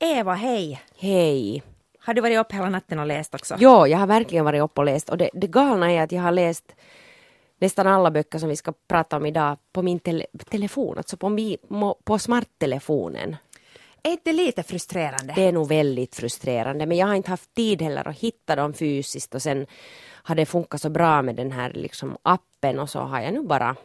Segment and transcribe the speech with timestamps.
[0.00, 0.82] Eva, hej!
[0.96, 1.62] Hej!
[1.98, 3.56] Har du varit upp hela natten och läst också?
[3.58, 6.22] Jo, jag har verkligen varit uppe och läst och det, det galna är att jag
[6.22, 6.74] har läst
[7.58, 11.28] nästan alla böcker som vi ska prata om idag på min tele telefon, alltså på,
[11.28, 11.56] mi,
[12.04, 13.36] på smarttelefonen.
[14.02, 15.32] Är det lite frustrerande?
[15.36, 18.74] Det är nog väldigt frustrerande, men jag har inte haft tid heller att hitta dem
[18.74, 19.66] fysiskt och sen
[20.10, 23.42] har det funkat så bra med den här liksom appen och så har jag nu
[23.42, 23.76] bara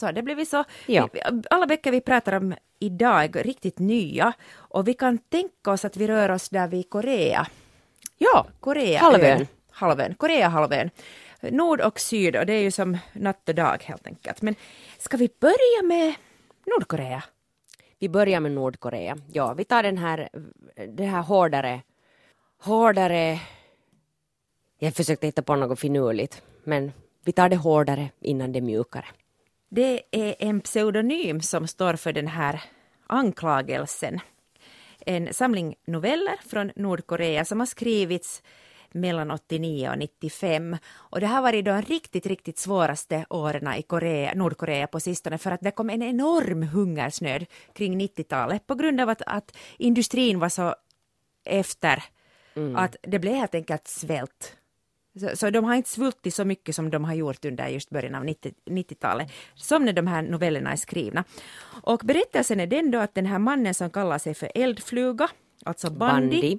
[0.00, 0.64] så det blir så.
[0.86, 1.08] Ja.
[1.50, 5.96] Alla böcker vi pratar om idag är riktigt nya och vi kan tänka oss att
[5.96, 7.46] vi rör oss där vid Korea.
[8.18, 9.46] Ja, Korea halvön.
[9.70, 10.14] halvön.
[10.14, 10.90] Korea halvön.
[11.40, 14.42] Nord och syd och det är ju som natt och dag helt enkelt.
[14.42, 14.54] Men
[14.98, 16.14] ska vi börja med
[16.66, 17.22] Nordkorea?
[17.98, 19.16] Vi börjar med Nordkorea.
[19.32, 20.28] Ja, vi tar den här,
[20.88, 21.80] det här hårdare,
[22.62, 23.40] hårdare
[24.82, 26.92] jag försökte hitta på något finurligt, men
[27.24, 29.04] vi tar det hårdare innan det mjukare.
[29.72, 32.62] Det är en pseudonym som står för den här
[33.06, 34.20] anklagelsen.
[35.06, 38.42] En samling noveller från Nordkorea som har skrivits
[38.92, 40.76] mellan 89 och 95.
[40.94, 45.50] Och det här var de riktigt, riktigt svåraste åren i Korea, Nordkorea på sistone för
[45.50, 50.48] att det kom en enorm hungersnöd kring 90-talet på grund av att, att industrin var
[50.48, 50.74] så
[51.44, 52.04] efter
[52.54, 52.76] mm.
[52.76, 54.56] att det blev helt enkelt svält
[55.18, 58.14] så, så, de har inte svultit så mycket som de har gjort under just början
[58.14, 61.24] av 90, 90-talet, som när de här novellerna är skrivna.
[61.82, 65.28] Och berättelsen är den då att den här mannen som kallar sig för Eldfluga,
[65.64, 66.58] alltså Bandi, Bandi.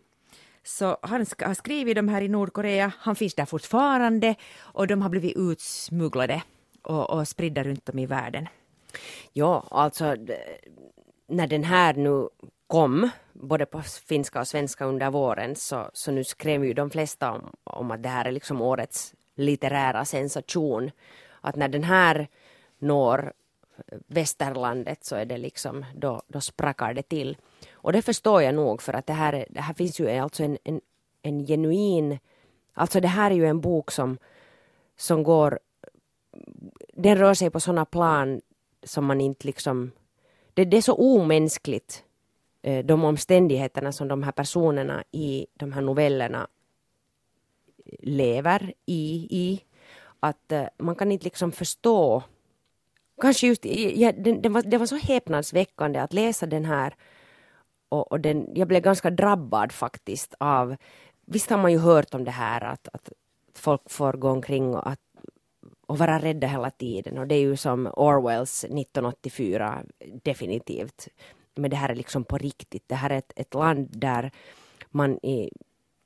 [0.63, 5.09] så han har skrivit de här i Nordkorea, han finns där fortfarande och de har
[5.09, 6.43] blivit utsmugglade
[6.81, 8.47] och, och spridda runt om i världen.
[9.33, 10.15] Ja, alltså
[11.27, 12.29] när den här nu
[12.71, 17.31] kom, både på finska och svenska under våren, så, så nu skrev ju de flesta
[17.31, 20.91] om, om att det här är liksom årets litterära sensation.
[21.41, 22.27] Att när den här
[22.79, 23.33] når
[24.07, 27.37] västerlandet så är det liksom, då, då sprackar det till.
[27.73, 30.57] Och det förstår jag nog för att det här, det här finns ju alltså en,
[30.63, 30.81] en,
[31.21, 32.19] en genuin,
[32.73, 34.17] alltså det här är ju en bok som,
[34.97, 35.59] som går,
[36.93, 38.41] den rör sig på sådana plan
[38.83, 39.91] som man inte liksom,
[40.53, 42.03] det, det är så omänskligt
[42.61, 46.47] Eh, de omständigheterna som de här personerna i de här novellerna
[47.99, 49.63] lever i, i.
[50.19, 52.23] Att eh, man kan inte liksom förstå.
[53.21, 56.95] Kanske just, ja, det, var, det var så häpnadsväckande att läsa den här
[57.89, 60.75] och, och den, jag blev ganska drabbad faktiskt av
[61.25, 63.11] Visst har man ju hört om det här att, att
[63.53, 64.99] folk får gå omkring och, att,
[65.85, 69.83] och vara rädda hela tiden och det är ju som Orwells 1984
[70.23, 71.07] definitivt
[71.55, 72.83] men det här är liksom på riktigt.
[72.87, 74.31] Det här är ett, ett land där
[74.89, 75.49] man i,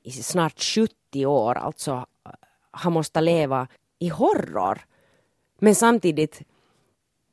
[0.02, 2.32] i snart 70 år alltså äh,
[2.70, 3.68] har måste leva
[3.98, 4.84] i horror.
[5.58, 6.42] Men samtidigt,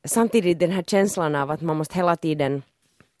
[0.04, 2.62] samtidigt den här känslan av att man måste hela tiden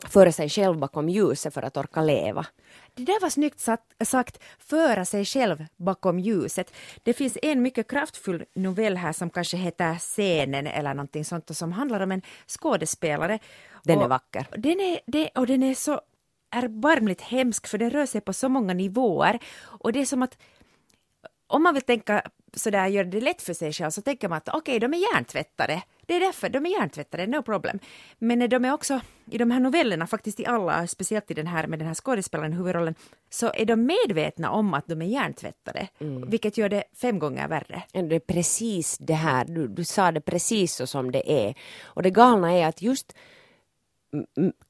[0.08, 2.46] föra sig själv bakom ljuset för att orka leva.
[2.94, 3.60] Det där var snyggt
[4.04, 6.72] sagt, föra sig själv bakom ljuset.
[7.02, 11.56] Det finns en mycket kraftfull novell här som kanske heter Scenen eller någonting sånt och
[11.56, 13.38] som handlar om en skådespelare.
[13.84, 14.46] Den och är vacker.
[14.56, 16.00] Den är, det, och den är så
[16.50, 20.38] erbarmligt hemsk för den rör sig på så många nivåer och det är som att
[21.46, 22.22] om man vill tänka
[22.56, 25.14] sådär, göra det lätt för sig själv så tänker man att okej, okay, de är
[25.14, 25.82] hjärntvättade.
[26.06, 27.78] Det är därför de är hjärntvättade, no problem.
[28.18, 29.00] Men de är också
[29.30, 32.52] i de här novellerna, faktiskt i alla, speciellt i den här med den här skådespelaren
[32.52, 32.94] huvudrollen,
[33.30, 36.30] så är de medvetna om att de är hjärntvättade, mm.
[36.30, 37.82] vilket gör det fem gånger värre.
[37.92, 41.54] Det är precis det här, du, du sa det precis så som det är.
[41.82, 43.16] Och det galna är att just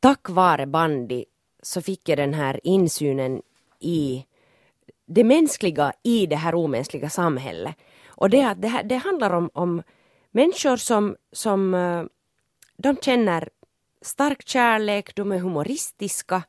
[0.00, 1.24] tack vare bandy
[1.62, 3.42] så fick jag den här insynen
[3.80, 4.24] i
[5.14, 7.76] det mänskliga i det här omänskliga samhället.
[8.08, 9.82] Och det, det, det handlar om, om
[10.30, 12.04] människor som, som eh,
[12.76, 13.48] de känner
[14.02, 16.42] stark kärlek, de är humoristiska,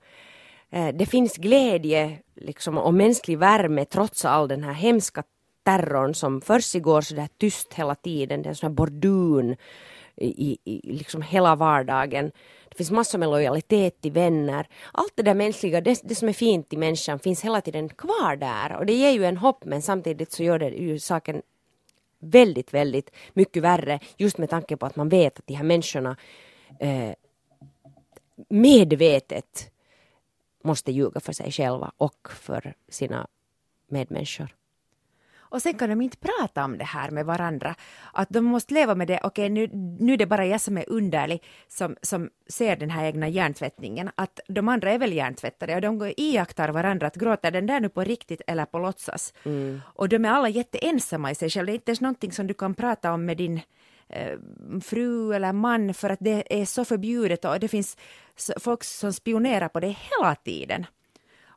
[0.69, 5.23] eh, det finns glädje liksom, och mänsklig värme trots all den här hemska
[5.63, 9.55] terrorn som försiggår så där tyst hela tiden, det är en sån här bordun
[10.17, 12.31] i, i liksom hela vardagen.
[12.69, 14.67] Det finns massor med lojalitet till vänner.
[14.93, 18.35] Allt det där mänskliga, det, det som är fint i människan finns hela tiden kvar
[18.35, 21.41] där och det ger ju en hopp men samtidigt så gör det ju saken
[22.19, 26.17] väldigt, väldigt mycket värre just med tanke på att man vet att de här människorna
[26.79, 27.13] eh,
[28.49, 29.71] medvetet
[30.63, 33.27] måste ljuga för sig själva och för sina
[33.87, 34.55] medmänniskor.
[35.55, 37.75] Och sen kan de inte prata om det här med varandra.
[38.13, 39.67] Att de måste leva med det, okej nu,
[39.99, 44.09] nu är det bara jag som är underlig som, som ser den här egna hjärntvättningen.
[44.15, 47.89] Att de andra är väl hjärntvättade och de iakttar varandra, att gråter den där nu
[47.89, 49.33] på riktigt eller på låtsas.
[49.43, 49.81] Mm.
[49.85, 52.53] Och de är alla jätteensamma i sig själva, det är inte ens någonting som du
[52.53, 53.61] kan prata om med din
[54.09, 54.37] eh,
[54.81, 57.97] fru eller man för att det är så förbjudet och det finns
[58.59, 60.85] folk som spionerar på det hela tiden.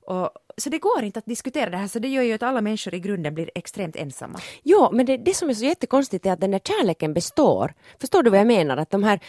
[0.08, 2.60] Och, så det går inte att diskutera det här, så det gör ju att alla
[2.60, 4.38] människor i grunden blir extremt ensamma.
[4.62, 7.74] Jo, men det, det som är så jättekonstigt är att den där kärleken består.
[8.00, 8.76] Förstår du vad jag menar?
[8.76, 9.20] Att de här,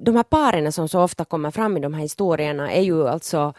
[0.00, 3.54] de här paren som så ofta kommer fram i de här historierna är ju alltså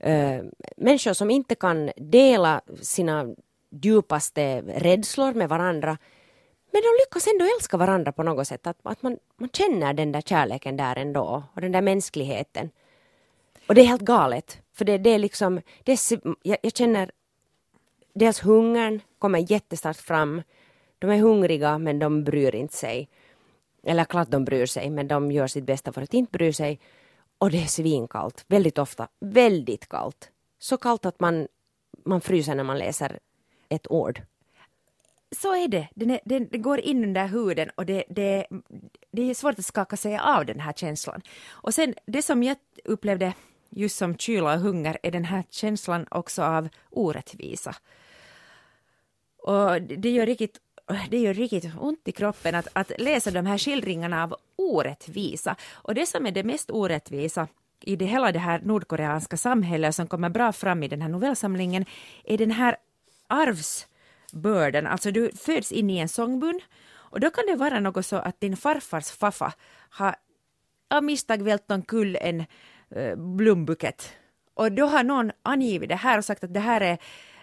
[0.00, 0.40] äh,
[0.76, 3.26] människor som inte kan dela sina
[3.70, 5.98] djupaste rädslor med varandra.
[6.72, 8.66] Men de lyckas ändå älska varandra på något sätt.
[8.66, 12.70] Att, att man, man känner den där kärleken där ändå och den där mänskligheten.
[13.68, 14.61] Och det är helt galet.
[14.72, 17.10] För det, det är liksom, det är, jag, jag känner
[18.14, 20.42] deras hungern kommer jättestarkt fram.
[20.98, 23.08] De är hungriga men de bryr inte sig.
[23.82, 26.80] Eller klart de bryr sig men de gör sitt bästa för att inte bry sig.
[27.38, 30.30] Och det är svinkallt, väldigt ofta, väldigt kallt.
[30.58, 31.48] Så kallt att man,
[32.04, 33.18] man fryser när man läser
[33.68, 34.22] ett ord.
[35.36, 38.46] Så är det, den, är, den, den går in under huden och det, det,
[39.10, 41.22] det är svårt att skaka sig av den här känslan.
[41.48, 43.32] Och sen det som jag upplevde
[43.72, 47.74] just som kyla och hunger är den här känslan också av orättvisa.
[49.42, 50.58] Och det gör riktigt,
[51.10, 55.56] det gör riktigt ont i kroppen att, att läsa de här skildringarna av orättvisa.
[55.72, 57.48] Och det som är det mest orättvisa
[57.80, 61.84] i det hela det här nordkoreanska samhället som kommer bra fram i den här novellsamlingen
[62.24, 62.76] är den här
[63.26, 64.86] arvsbörden.
[64.86, 66.60] Alltså du föds in i en sångbund
[67.12, 69.52] och då kan det vara något så att din farfars faffa
[69.90, 70.14] har
[70.90, 72.44] av misstag vält omkull en
[72.96, 74.12] Eh, blombukett.
[74.54, 76.98] Och då har någon angivit det här och sagt att det här är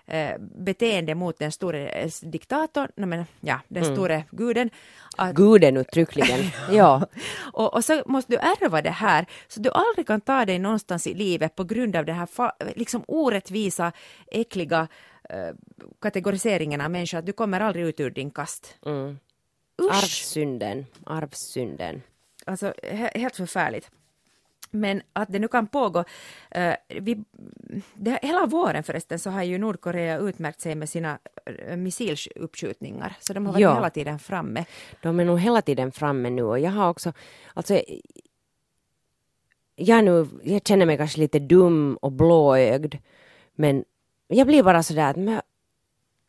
[0.09, 3.95] eh, beteende mot den store eh, diktatorn, nej men, ja, den mm.
[3.95, 4.69] store guden.
[5.17, 6.39] Att, guden uttryckligen,
[6.71, 7.07] ja.
[7.53, 11.07] och, och, så måste du ärva det här, så du aldrig kan ta dig någonstans
[11.07, 12.27] i livet på grund av den här
[12.75, 13.91] liksom orättvisa,
[14.31, 14.87] äckliga
[15.29, 15.55] eh,
[16.01, 18.75] kategoriseringen av människor, att du kommer aldrig ut ur din kast.
[18.85, 19.19] Mm.
[19.91, 22.01] Arvsynden, arvsynden.
[22.45, 23.91] Alltså, he helt förfärligt.
[24.71, 27.23] Men att det nu kan pågå, uh, vi,
[27.93, 31.19] det, hela våren förresten så har ju Nordkorea utmärkt sig med sina
[31.69, 33.75] uh, missiluppskjutningar, så de har varit ja.
[33.75, 34.65] hela tiden framme.
[35.01, 37.13] De är nog hela tiden framme nu och jag har också,
[37.53, 37.81] alltså
[39.75, 42.95] jag, nu, jag känner mig kanske lite dum och blåögd,
[43.55, 43.83] men
[44.27, 45.41] jag blir bara sådär att, men,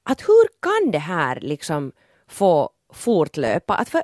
[0.03, 1.93] att hur kan det här liksom
[2.29, 3.75] få fortlöpa?
[3.75, 4.03] Att, för,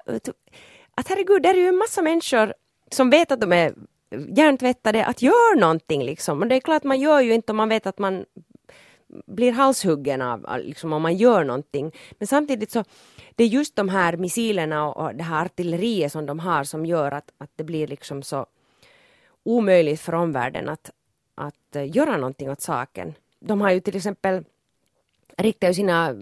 [0.95, 2.55] att herregud, det är ju en massa människor
[2.91, 3.75] som vet att de är
[4.11, 6.43] hjärntvättade att göra någonting liksom.
[6.43, 8.25] Och det är klart man gör ju inte om man vet att man
[9.27, 11.93] blir halshuggen av liksom, om man gör någonting.
[12.19, 12.85] Men samtidigt så
[13.35, 16.87] det är just de här missilerna och, och det här artilleriet som de har som
[16.87, 18.47] gör att, att det blir liksom så
[19.43, 20.91] omöjligt för omvärlden att,
[21.35, 23.15] att eh, göra någonting åt saken.
[23.41, 24.45] De har ju till exempel
[25.37, 26.15] riktat sina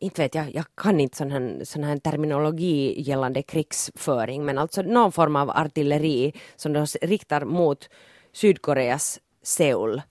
[0.00, 4.82] inte vet jag, jag kan inte sån här, sån här terminologi gällande krigsföring, men alltså
[4.82, 7.88] någon form av artilleri som de riktar mot
[8.32, 10.02] Sydkoreas Seoul.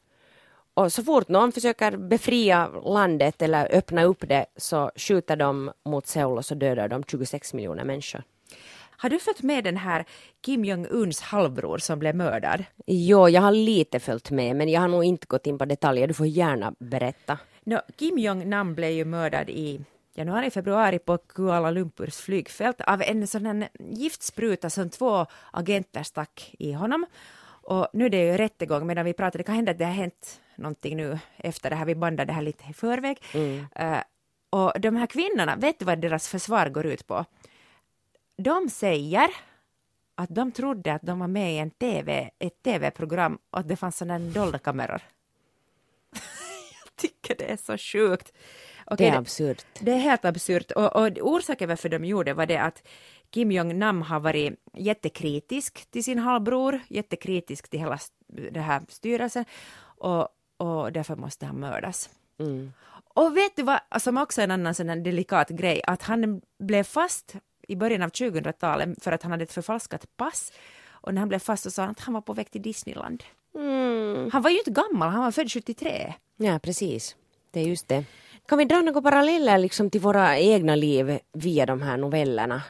[0.73, 6.07] Och så fort någon försöker befria landet eller öppna upp det så skjuter de mot
[6.07, 8.23] Seoul och så dödar de 26 miljoner människor.
[8.97, 10.05] Har du följt med den här
[10.41, 12.63] Kim Jong-Uns halvbror som blev mördad?
[12.85, 16.07] Jo, jag har lite följt med, men jag har nog inte gått in på detaljer.
[16.07, 17.37] Du får gärna berätta.
[17.67, 19.79] No, Kim Jong-Nam blev ju mördad i
[20.13, 26.71] januari, februari på Kuala Lumpurs flygfält av en här giftspruta som två agenter stack i
[26.71, 27.05] honom.
[27.45, 29.91] Och nu är det ju rättegång medan vi pratar, det kan hända att det har
[29.91, 33.17] hänt någonting nu efter det här, vi bandade det här lite i förväg.
[33.33, 33.65] Mm.
[33.79, 34.01] Uh,
[34.49, 37.25] och de här kvinnorna, vet du vad deras försvar går ut på?
[38.37, 39.29] De säger
[40.15, 43.75] att de trodde att de var med i en TV, ett tv-program och att det
[43.75, 45.01] fanns sådana dolda kameror.
[47.01, 48.33] Tycker det är så sjukt.
[48.85, 49.65] Okay, det är absurt.
[49.73, 50.71] Det, det, är helt absurt.
[50.71, 52.87] Och, och orsaken varför de gjorde var det att
[53.29, 59.45] Kim Jong-Nam har varit jättekritisk till sin halvbror, jättekritisk till hela den här styrelsen
[59.79, 62.09] och, och därför måste han mördas.
[62.39, 62.71] Mm.
[63.13, 66.83] Och vet du vad, som också är en annan sån delikat grej, att han blev
[66.83, 67.35] fast
[67.67, 70.51] i början av 2000-talet för att han hade ett förfalskat pass.
[70.87, 73.23] Och när han blev fast så sa han att han var på väg till Disneyland.
[73.55, 74.29] Mm.
[74.31, 76.13] Han var ju inte gammal, han var född 73.
[76.37, 77.15] Ja, precis.
[77.51, 78.03] Det är just det.
[78.47, 82.61] Kan vi dra några paralleller liksom till våra egna liv via de här novellerna?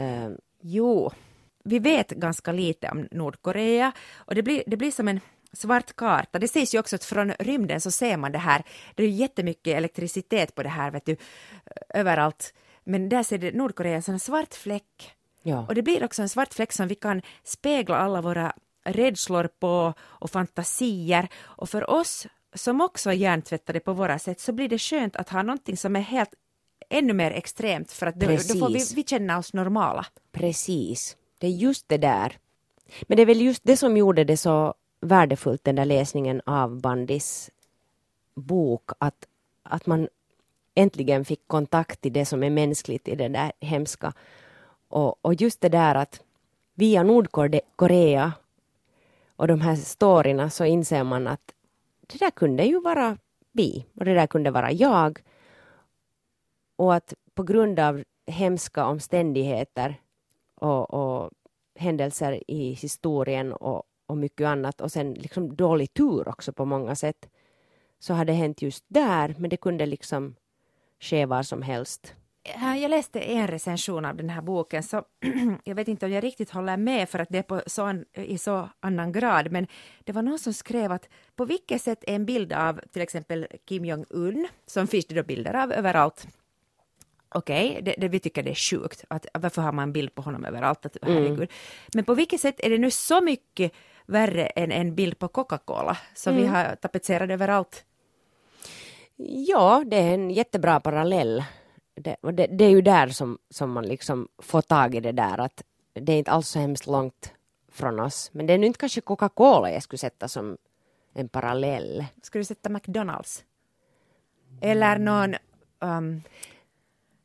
[0.00, 0.36] Uh.
[0.66, 1.12] Jo,
[1.64, 5.20] vi vet ganska lite om Nordkorea och det blir, det blir som en
[5.52, 6.38] svart karta.
[6.38, 8.62] Det sägs ju också att från rymden så ser man det här.
[8.94, 11.16] Det är jättemycket elektricitet på det här, vet du,
[11.88, 12.54] överallt.
[12.84, 15.12] Men där ser det Nordkorea som en svart fläck.
[15.42, 15.66] Ja.
[15.68, 18.52] Och det blir också en svart fläck som vi kan spegla alla våra
[18.84, 21.28] rädslor på och fantasier.
[21.42, 25.28] Och för oss som också är hjärntvättade på våra sätt så blir det skönt att
[25.28, 26.34] ha någonting som är helt
[26.90, 30.06] ännu mer extremt för att då, då får vi, vi känna oss normala.
[30.32, 32.38] Precis, det är just det där.
[33.02, 36.80] Men det är väl just det som gjorde det så värdefullt den där läsningen av
[36.80, 37.50] Bandis
[38.34, 39.26] bok att,
[39.62, 40.08] att man
[40.74, 44.12] äntligen fick kontakt till det som är mänskligt i det där hemska.
[44.88, 46.20] Och, och just det där att
[46.74, 48.32] via Nordkorea
[49.44, 51.54] och de här storyna så inser man att
[52.00, 53.18] det där kunde ju vara
[53.52, 55.22] vi och det där kunde vara jag.
[56.76, 60.00] Och att på grund av hemska omständigheter
[60.54, 61.30] och, och
[61.74, 66.94] händelser i historien och, och mycket annat och sen liksom dålig tur också på många
[66.94, 67.28] sätt
[67.98, 70.34] så har det hänt just där men det kunde liksom
[71.00, 72.14] ske var som helst.
[72.80, 75.04] Jag läste en recension av den här boken, så
[75.64, 78.38] jag vet inte om jag riktigt håller med för att det är på så, i
[78.38, 79.66] så annan grad, men
[80.04, 83.46] det var någon som skrev att på vilket sätt är en bild av till exempel
[83.68, 86.26] Kim Jong-Un, som finns det då bilder av överallt,
[87.34, 90.14] okej, okay, det, det, vi tycker det är sjukt, att varför har man en bild
[90.14, 91.14] på honom överallt, att, mm.
[91.14, 91.50] herregud.
[91.94, 93.72] Men på vilket sätt är det nu så mycket
[94.06, 96.42] värre än en bild på Coca-Cola, som mm.
[96.42, 97.84] vi har tapetserat överallt?
[99.46, 101.44] Ja, det är en jättebra parallell.
[101.94, 105.38] Det, det, det, är ju där som, som man liksom får tag i det där
[105.38, 107.32] att det är inte alls så hemskt långt
[107.68, 108.30] från oss.
[108.32, 110.56] Men det är nu inte kanske Coca-Cola jag skulle sätta som
[111.12, 112.04] en parallell.
[112.22, 113.44] Skulle du sätta McDonalds?
[114.60, 115.34] Eller någon
[115.78, 116.22] um,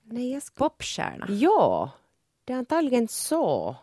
[0.04, 0.70] Nej, jag ska...
[0.70, 1.26] popstjärna?
[1.30, 1.92] Ja,
[2.46, 3.76] det är antagligen så.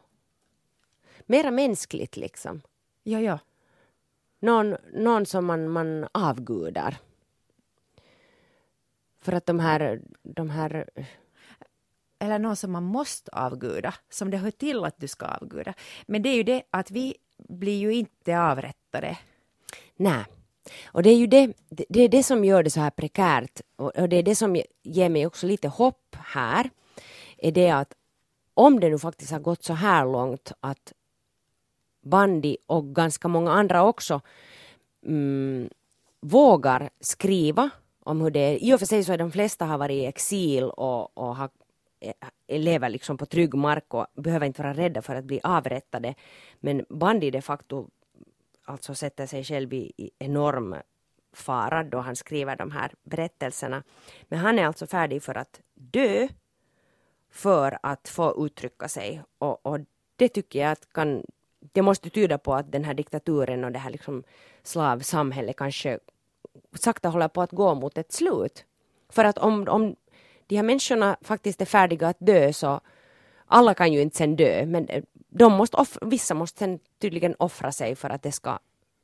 [1.26, 2.62] Mera mänskligt liksom.
[3.02, 3.38] Ja, ja.
[4.38, 6.96] Någon, någon som man, man avgudar.
[9.26, 10.90] För att de här, de här
[12.18, 15.74] eller någon som man måste avguda, som det hör till att du ska avguda.
[16.06, 17.14] Men det är ju det att vi
[17.48, 19.18] blir ju inte avrättade.
[19.96, 20.24] Nej.
[20.86, 24.08] Och det är ju det, det, är det som gör det så här prekärt och
[24.08, 26.70] det är det som ger mig också lite hopp här.
[27.38, 27.94] Är det att
[28.54, 30.92] om det nu faktiskt har gått så här långt att
[32.02, 34.20] Bandi och ganska många andra också
[35.06, 35.68] mm,
[36.20, 37.70] vågar skriva
[38.06, 38.62] om hur det är.
[38.62, 41.50] I och för sig så är de flesta har varit i exil och, och har,
[42.00, 46.14] eh, lever liksom på trygg mark och behöver inte vara rädda för att bli avrättade.
[46.60, 47.88] Men Bandi de facto
[48.64, 50.76] alltså sätter sig själv i, i enorm
[51.32, 53.82] fara då han skriver de här berättelserna.
[54.28, 56.28] Men han är alltså färdig för att dö
[57.30, 59.22] för att få uttrycka sig.
[59.38, 59.80] Och, och
[60.16, 61.24] det tycker jag att kan,
[61.72, 64.24] det måste tyda på att den här diktaturen och det här liksom
[64.62, 65.98] slavsamhället kanske
[66.74, 68.64] sakta håller på att gå mot ett slut.
[69.08, 69.96] För att om, om
[70.46, 72.80] de här människorna faktiskt är färdiga att dö så
[73.46, 74.88] alla kan ju inte sen dö men
[75.28, 78.58] de måste offra, vissa måste sen tydligen offra sig för att det ska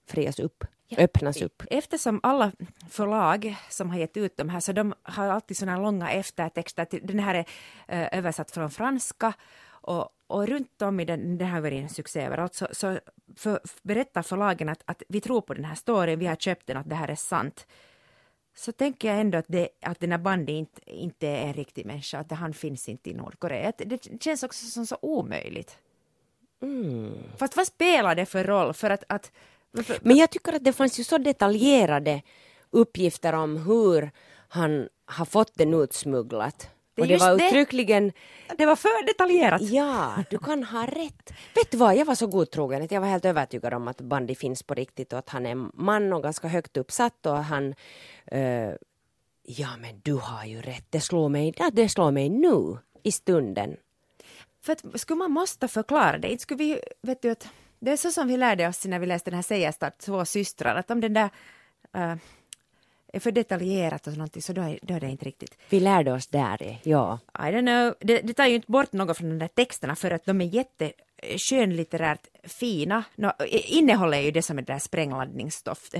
[0.06, 1.62] frias upp, ja, öppnas upp.
[1.70, 2.52] Eftersom alla
[2.90, 6.86] förlag som har gett ut de här så de har alltid sådana långa eftertexter.
[7.02, 7.44] Den här är
[8.02, 9.32] uh, översatt från franska
[9.64, 12.98] och, och runt om i den, det har varit en succé överallt, så, så
[13.36, 16.76] för, berättar förlagen att, att vi tror på den här storyn, vi har köpt den,
[16.76, 17.66] att det här är sant.
[18.54, 21.86] Så tänker jag ändå att, det, att den här bandet inte, inte är en riktig
[21.86, 23.72] människa, att han finns inte i Nordkorea.
[23.76, 25.78] Det känns också som så omöjligt.
[26.62, 27.12] Mm.
[27.36, 28.74] Fast vad spelar det för roll?
[28.74, 29.32] För att, att
[29.84, 32.22] för, Men jag tycker att det fanns ju så detaljerade
[32.70, 34.10] uppgifter om hur
[34.48, 36.70] han har fått den utsmugglat.
[36.94, 38.12] Det och det var uttryckligen...
[38.48, 38.54] Det.
[38.58, 39.62] det var för detaljerat.
[39.62, 41.32] Ja, du kan ha rätt.
[41.54, 44.34] Vet du vad, jag var så godtrogen att jag var helt övertygad om att Bandi
[44.34, 47.74] finns på riktigt och att han är man och ganska högt uppsatt och han...
[48.34, 48.74] Uh,
[49.42, 50.86] ja, men du har ju rätt.
[50.90, 53.76] Det slår mig, ja, det slår mig nu, i stunden.
[54.64, 57.96] För att skulle man måste förklara det, inte skulle vi, vet du att det är
[57.96, 61.00] så som vi lärde oss när vi läste den här Seierstad, två systrar, att om
[61.00, 61.30] den där
[61.96, 62.14] uh,
[63.12, 65.58] är för detaljerat och sånt, så då är, då är det inte riktigt.
[65.68, 67.18] Vi lärde oss där, ja.
[67.34, 67.94] I don't know.
[68.00, 70.44] Det, det tar ju inte bort något från de där texterna för att de är
[70.44, 70.92] jätte
[71.36, 73.04] skönlitterärt fina.
[73.14, 75.90] No, innehållet är ju det som är det där sprängladdningsstoff,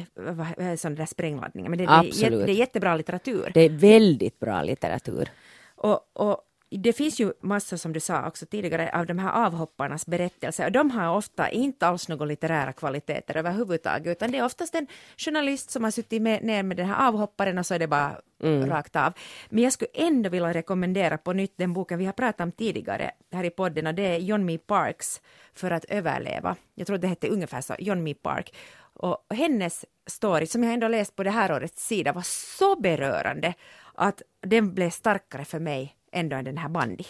[0.77, 1.71] sån där sprängladdning.
[1.71, 1.87] Men det.
[1.87, 3.51] Det, det är jättebra litteratur.
[3.55, 5.29] Det är väldigt bra litteratur.
[5.75, 6.39] Och, och
[6.79, 10.67] det finns ju massor, som du sa också tidigare, av de här avhopparnas berättelser.
[10.67, 14.87] Och de har ofta inte alls några litterära kvaliteter överhuvudtaget, utan det är oftast en
[15.17, 18.17] journalist som har suttit med, ner med den här avhopparen och så är det bara
[18.43, 18.69] mm.
[18.69, 19.13] rakt av.
[19.51, 23.11] Men jag skulle ändå vilja rekommendera på nytt den boken vi har pratat om tidigare
[23.33, 25.21] här i podden och det är John Me Parks
[25.55, 26.57] För att överleva.
[26.75, 28.55] Jag tror det hette ungefär så, John Me Park.
[28.95, 32.23] Och hennes story, som jag ändå läst på det här årets sida, var
[32.59, 33.55] så berörande
[33.95, 37.07] att den blev starkare för mig ändå än den här Bandi.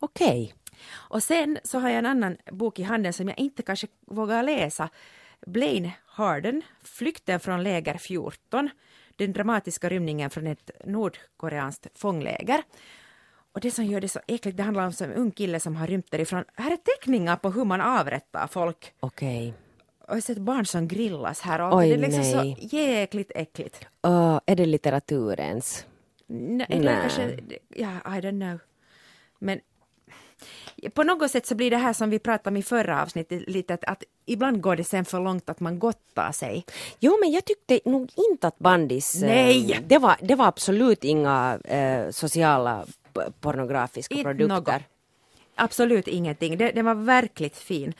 [0.00, 0.42] Okej.
[0.44, 0.52] Okay.
[0.92, 4.42] Och sen så har jag en annan bok i handen som jag inte kanske vågar
[4.42, 4.88] läsa.
[5.46, 8.70] Blaine Harden, Flykten från läger 14.
[9.16, 12.62] Den dramatiska rymningen från ett nordkoreanskt fångläger.
[13.52, 15.86] Och det som gör det så äckligt, det handlar om en ung kille som har
[15.86, 16.44] rymt därifrån.
[16.54, 18.92] Här är teckningar på hur man avrättar folk.
[19.00, 19.48] Okej.
[19.48, 19.52] Okay.
[20.06, 22.56] jag har sett barn som grillas här och Oj, det är liksom nej.
[22.60, 23.86] så jäkligt äckligt.
[24.02, 25.86] Åh, är det litteraturens?
[26.26, 27.38] Nej, det kanske,
[27.68, 28.58] ja, I don't know.
[29.38, 29.60] Men
[30.94, 33.74] på något sätt så blir det här som vi pratade om i förra avsnittet, lite
[33.74, 36.64] att, att ibland går det sen för långt att man gottar sig.
[37.00, 39.22] Jo, men jag tyckte nog inte att Bandis...
[39.22, 39.80] eh, Nej!
[39.86, 42.84] Det var, det var absolut inga eh, sociala
[43.40, 44.72] pornografiska Inte produkter.
[44.72, 44.82] något.
[45.54, 46.58] Absolut ingenting.
[46.58, 47.94] Det, den var verkligt fin.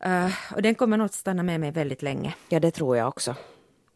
[0.00, 2.34] Eh, och den kommer nog att stanna med mig väldigt länge.
[2.48, 3.34] Ja, det tror jag också.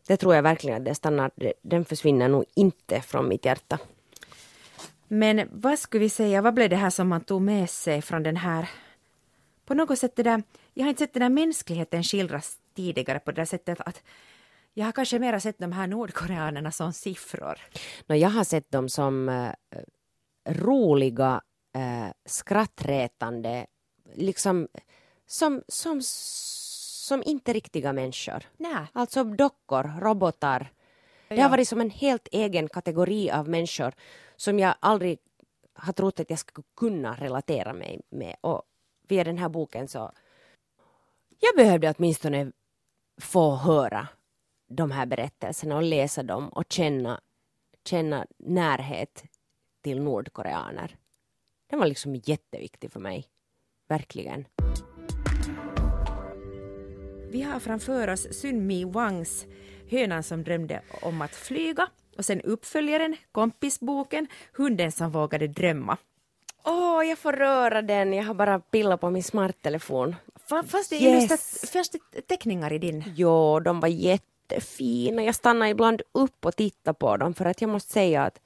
[0.06, 1.30] Det tror jag verkligen att det stannar.
[1.62, 3.78] Den försvinner nog inte från mitt hjärta.
[5.08, 8.22] Men vad skulle vi säga, vad blev det här som man tog med sig från
[8.22, 8.70] den här...
[9.64, 10.42] På något sätt det där,
[10.74, 14.02] jag har inte sett den där mänskligheten skildras tidigare på det där sättet att
[14.74, 17.58] jag har kanske mera sett de här nordkoreanerna som siffror.
[18.06, 19.52] Nå, jag har sett dem som eh,
[20.48, 21.40] roliga,
[21.74, 23.66] eh, skrattretande,
[24.14, 24.68] liksom
[25.26, 26.02] som, som,
[27.02, 28.42] som inte riktiga människor.
[28.56, 28.86] Nej.
[28.92, 30.72] Alltså dockor, robotar.
[31.28, 31.42] Det Ja.
[31.42, 33.92] har varit som en helt egen kategori av människor
[34.36, 35.18] som jag aldrig
[35.74, 38.36] har trott att jag skulle kunna relatera mig med.
[38.40, 38.62] Och
[39.08, 40.12] via den här boken så...
[41.40, 42.52] Jag behövde åtminstone
[43.20, 44.08] få höra
[44.68, 47.20] de här berättelserna och läsa dem och känna,
[47.84, 49.24] känna närhet
[49.82, 50.96] till nordkoreaner.
[51.66, 53.26] Det var liksom jätteviktigt för mig.
[53.88, 54.44] Verkligen.
[57.32, 59.46] Vi har framför oss Sun Mi Wangs
[59.90, 65.96] Hönan som drömde om att flyga och sen uppföljaren, kompisboken, Hunden som vågade drömma.
[66.64, 68.12] Åh, jag får röra den.
[68.12, 70.16] Jag har bara pillat på min smarttelefon.
[70.50, 71.74] Fa- Fast det Yes.
[71.74, 73.04] är teckningar i din.
[73.16, 75.22] Jo, de var jättefina.
[75.24, 78.40] Jag stannar ibland upp och tittar på dem för att jag måste säga att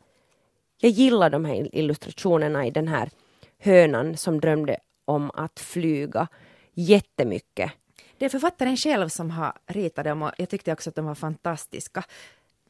[0.80, 3.10] jag gillar de här illustrationerna i den här
[3.58, 6.28] hönan som drömde om att flyga
[6.74, 7.72] jättemycket.
[8.18, 11.14] Det är författaren själv som har ritat dem och jag tyckte också att de var
[11.14, 12.04] fantastiska.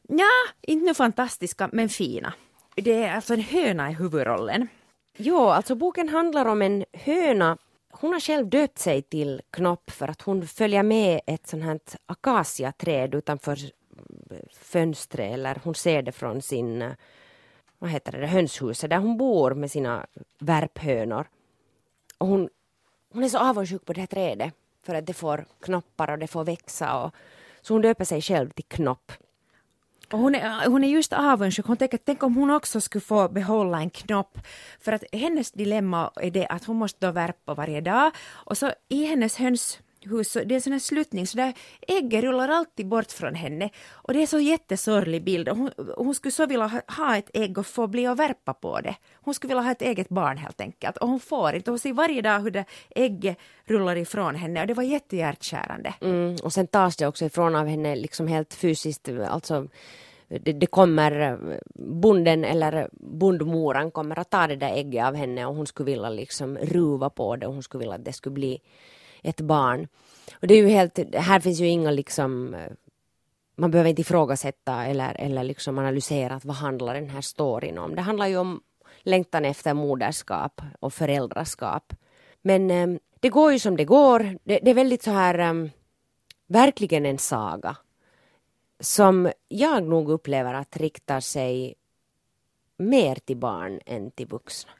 [0.07, 0.29] Ja,
[0.61, 2.33] inte nu fantastiska, men fina.
[2.75, 4.67] Det är alltså en höna i huvudrollen.
[5.17, 7.57] Jo, alltså boken handlar om en höna.
[7.89, 11.79] Hon har själv döpt sig till Knopp för att hon följer med ett sånt här
[12.05, 13.57] akaciaträd utanför
[14.51, 16.91] fönstret eller hon ser det från sin eh,
[17.79, 20.05] vad heter det, hönshuset där hon bor med sina
[20.39, 21.27] värphönor.
[22.17, 22.49] Och hon,
[23.13, 24.53] hon är så avundsjuk på det här trädet
[24.87, 26.87] för att det får knoppar och det får växa.
[26.99, 27.15] Och,
[27.61, 29.11] så hon döper sig själv till Knopp.
[30.11, 31.65] Och hon, är, hon är just avundsjuk.
[31.65, 34.39] Hon tänker, tänk om hon också skulle få behålla en knopp.
[34.79, 38.11] För att hennes dilemma är det att hon måste då värpa varje dag.
[38.47, 39.79] Och så i hennes höns
[40.23, 41.53] så, det är en sån här sluttning, så där
[41.87, 43.69] ägget rullar alltid bort från henne.
[43.91, 45.49] Och det är så jättesorglig bild.
[45.49, 48.53] Och Hon, hon skulle så vilja ha, ha ett ägg och få bli och värpa
[48.53, 48.95] på det.
[49.13, 50.97] Hon skulle vilja ha ett eget barn helt enkelt.
[50.97, 51.71] Och hon får inte.
[51.71, 52.65] Hon ser varje dag hur det
[52.95, 54.61] ägget rullar ifrån henne.
[54.61, 55.93] Och det var jättehjärtkärande.
[56.01, 59.67] Mm, och sen tas det också ifrån av henne liksom helt fysiskt, alltså
[60.27, 61.39] det, det kommer
[61.75, 66.09] bonden eller bondmoran kommer att ta det där ägget av henne och hon skulle vilja
[66.09, 68.61] liksom ruva på det och hon skulle vilja att det skulle bli
[69.27, 69.87] ett barn.
[70.33, 72.71] Och det är ju helt, här finns ju inga liksom eh,
[73.55, 77.95] man behöver inte ifrågasätta eller, eller liksom analysera att vad handlar den här storyn om.
[77.95, 78.61] Det handlar ju om
[78.99, 81.93] längtan efter moderskap och föräldraskap.
[82.41, 84.37] Men eh, det går ju som det går.
[84.43, 85.69] Det, det är väldigt så här eh,
[86.47, 87.77] verkligen en saga
[88.79, 91.75] som jag nog upplever att riktar sig
[92.77, 94.71] mer till barn än till vuxna.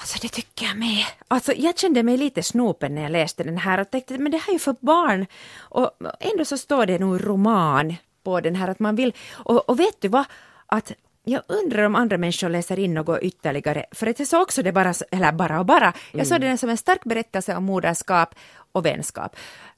[0.00, 1.04] Alltså det tycker jag med.
[1.28, 4.38] Alltså jag kände mig lite snopen när jag läste den här och tänkte men det
[4.38, 5.26] här är ju för barn.
[5.58, 9.14] Och ändå så står det nog roman på den här att man vill.
[9.30, 10.24] Och, och vet du vad?
[10.66, 10.92] Att
[11.24, 13.84] jag undrar om andra människor läser in något ytterligare.
[13.92, 15.92] För att jag såg också det bara, eller bara och bara.
[16.12, 18.34] Jag såg den som en stark berättelse om moderskap
[18.72, 19.36] och vänskap.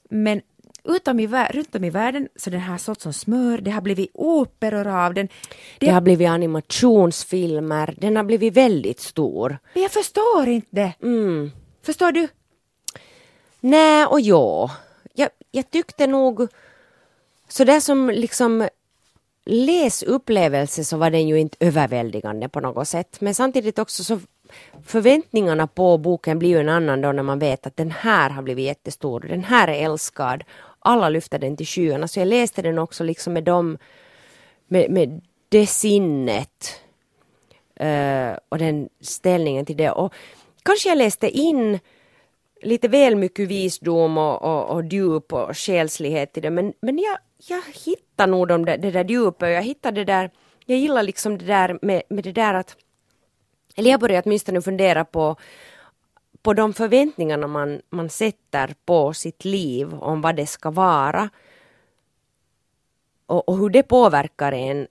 [0.09, 0.41] Men
[0.83, 4.11] utom i, runt om i världen så den har sålt som smör, det har blivit
[4.13, 5.27] operor av den.
[5.79, 9.57] Det har blivit animationsfilmer, den har blivit väldigt stor.
[9.73, 10.93] Men jag förstår inte det.
[11.01, 11.51] Mm.
[11.83, 12.27] Förstår du?
[13.59, 14.71] Nej och ja.
[15.13, 16.47] Jag, jag tyckte nog
[17.47, 18.67] så där som liksom
[19.45, 23.21] läsupplevelse så var den ju inte överväldigande på något sätt.
[23.21, 24.19] Men samtidigt också så
[24.85, 28.41] förväntningarna på boken blir ju en annan då när man vet att den här har
[28.41, 30.43] blivit jättestor, den här är älskad,
[30.81, 32.07] alla lyfter den till skyarna.
[32.07, 33.77] Så jag läste den också liksom med dem,
[34.67, 36.81] med, med det sinnet
[37.81, 39.91] uh, och den ställningen till det.
[39.91, 40.13] Och
[40.63, 41.79] kanske jag läste in
[42.61, 46.49] lite väl mycket visdom och, och, och djup och själslighet i det.
[46.49, 47.17] Men, men jag,
[47.47, 50.31] jag hittar nog de där, det där djupet och jag hittar det där,
[50.65, 52.75] jag gillar liksom det där med, med det där att,
[53.75, 55.35] eller jag börjar åtminstone fundera på,
[56.43, 61.29] på de förväntningarna man, man sätter på sitt liv om vad det ska vara
[63.25, 64.87] och, och hur det påverkar en,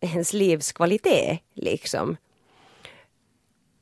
[0.00, 2.16] ens livskvalitet liksom.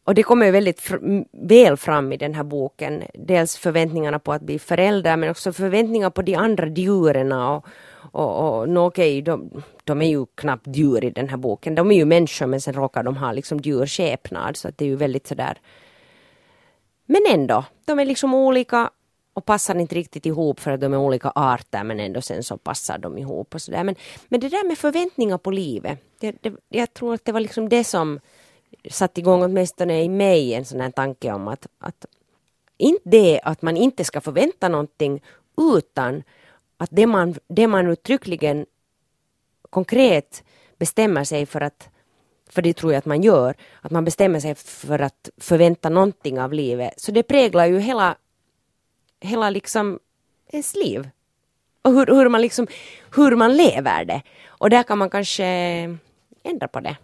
[0.04, 0.96] Och det kommer väldigt fr
[1.32, 3.02] väl fram i den här boken.
[3.14, 7.66] Dels förväntningarna på att bli förälder men också förväntningar på de andra djuren och,
[8.12, 11.74] och, och no, okej, de, de är ju knappt djur i den här boken.
[11.74, 14.88] De är ju människor men sen råkar de ha liksom djurskepnad så att det är
[14.88, 15.58] ju väldigt sådär
[17.06, 18.90] men ändå, de är liksom olika
[19.32, 22.56] och passar inte riktigt ihop för att de är olika arter men ändå sen så
[22.56, 23.84] passar de ihop och sådär.
[23.84, 23.94] Men,
[24.28, 27.68] men det där med förväntningar på livet, det, det, jag tror att det var liksom
[27.68, 28.20] det som
[28.90, 32.06] satte igång åtminstone i mig en sån här tanke om att, att
[32.76, 35.22] inte det att man inte ska förvänta någonting
[35.76, 36.22] utan
[36.76, 38.66] att det man, det man uttryckligen
[39.70, 40.44] konkret
[40.78, 41.88] bestämmer sig för att
[42.48, 46.40] för det tror jag att man gör, att man bestämmer sig för att förvänta någonting
[46.40, 47.00] av livet.
[47.00, 48.16] Så det präglar ju hela,
[49.20, 49.98] hela liksom
[50.52, 51.08] ens liv.
[51.82, 52.66] Och hur, hur, man liksom,
[53.16, 54.22] hur man lever det.
[54.46, 55.44] Och där kan man kanske
[56.42, 56.96] ändra på det.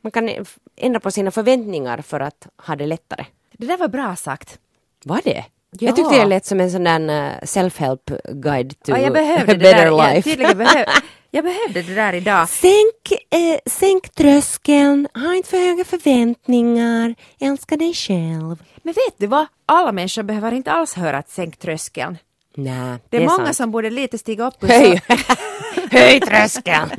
[0.00, 0.30] Man kan
[0.76, 3.26] ändra på sina förväntningar för att ha det lättare.
[3.52, 4.58] Det där var bra sagt.
[5.04, 5.44] Var det?
[5.70, 5.86] Ja.
[5.86, 9.56] Jag tyckte det lät som en sån där uh, self-help guide to ja, jag behövde
[9.56, 10.14] better det där.
[10.14, 10.30] life.
[10.42, 10.86] Jag, behöv,
[11.36, 12.48] jag behövde det där idag.
[12.48, 18.62] Sänk, eh, sänk tröskeln, ha inte för höga förväntningar, älska dig själv.
[18.82, 19.46] Men vet du vad?
[19.66, 22.18] Alla människor behöver inte alls höra att sänk tröskeln.
[22.54, 23.56] Nej, Det är, det är många sant.
[23.56, 25.00] som borde lite stiga upp och Höj,
[25.90, 26.90] höj tröskeln!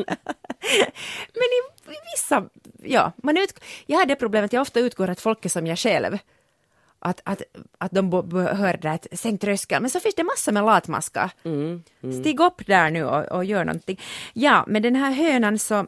[1.33, 1.59] Men i,
[1.91, 2.43] i vissa,
[2.83, 5.79] ja, man ut, jag har det problemet, jag ofta utgår att folk är som jag
[5.79, 6.17] själv.
[7.07, 7.41] Att, att,
[7.77, 10.63] att de bo- bo- hör det att sänk tröskeln, men så finns det massor med
[10.63, 11.31] latmaskar.
[11.43, 11.83] Mm,
[12.21, 13.99] Stig upp där nu och, och gör någonting.
[14.33, 15.87] Ja, men den här hönan så,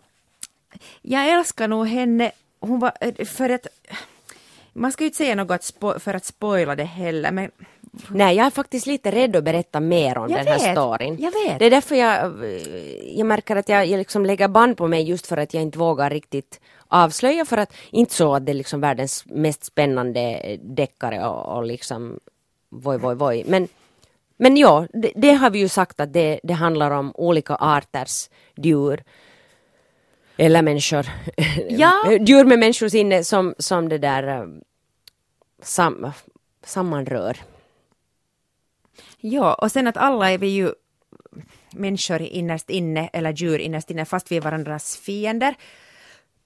[1.01, 3.67] jag älskar nog henne, hon var, för att,
[4.73, 7.51] man ska ju inte säga något för att spoila det heller, men
[8.09, 11.17] Nej, jag är faktiskt lite rädd att berätta mer om Jag den här vet, storyn.
[11.19, 11.59] jag vet.
[11.59, 12.33] Det är därför jag,
[13.17, 15.79] jag märker att jag, jag liksom lägger band på mig just för att jag inte
[15.79, 21.27] vågar riktigt avslöja för att inte så att det är liksom världens mest spännande deckare
[21.27, 22.19] och, och liksom
[22.69, 23.43] voj, voj, voj.
[23.47, 23.67] Men,
[24.37, 28.29] men ja, det, det har vi ju sagt att det, det handlar om olika arters
[28.55, 29.03] djur.
[30.37, 31.05] Eller människor.
[31.69, 32.11] Ja.
[32.19, 34.45] djur med människosinne som, som det där eh,
[35.61, 36.11] sam,
[36.63, 37.37] sammanrör.
[39.21, 40.71] Ja, och sen att alla är vi ju
[41.73, 45.55] människor innerst inne, eller djur innerst inne, fast vi är varandras fiender,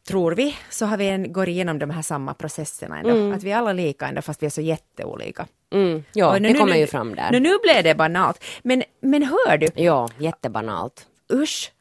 [0.07, 3.35] tror vi, så har vi en, går igenom de här samma processerna ändå.
[3.35, 5.47] Att vi är alla lika ändå, fast vi är så jätteolika.
[5.73, 7.31] Mm, ja, nu- det kommer nu- ju fram där.
[7.31, 8.43] Nu, nu blev det banalt.
[8.63, 11.07] Men, men hör du, Ja, jättebanalt.
[11.33, 11.71] usch,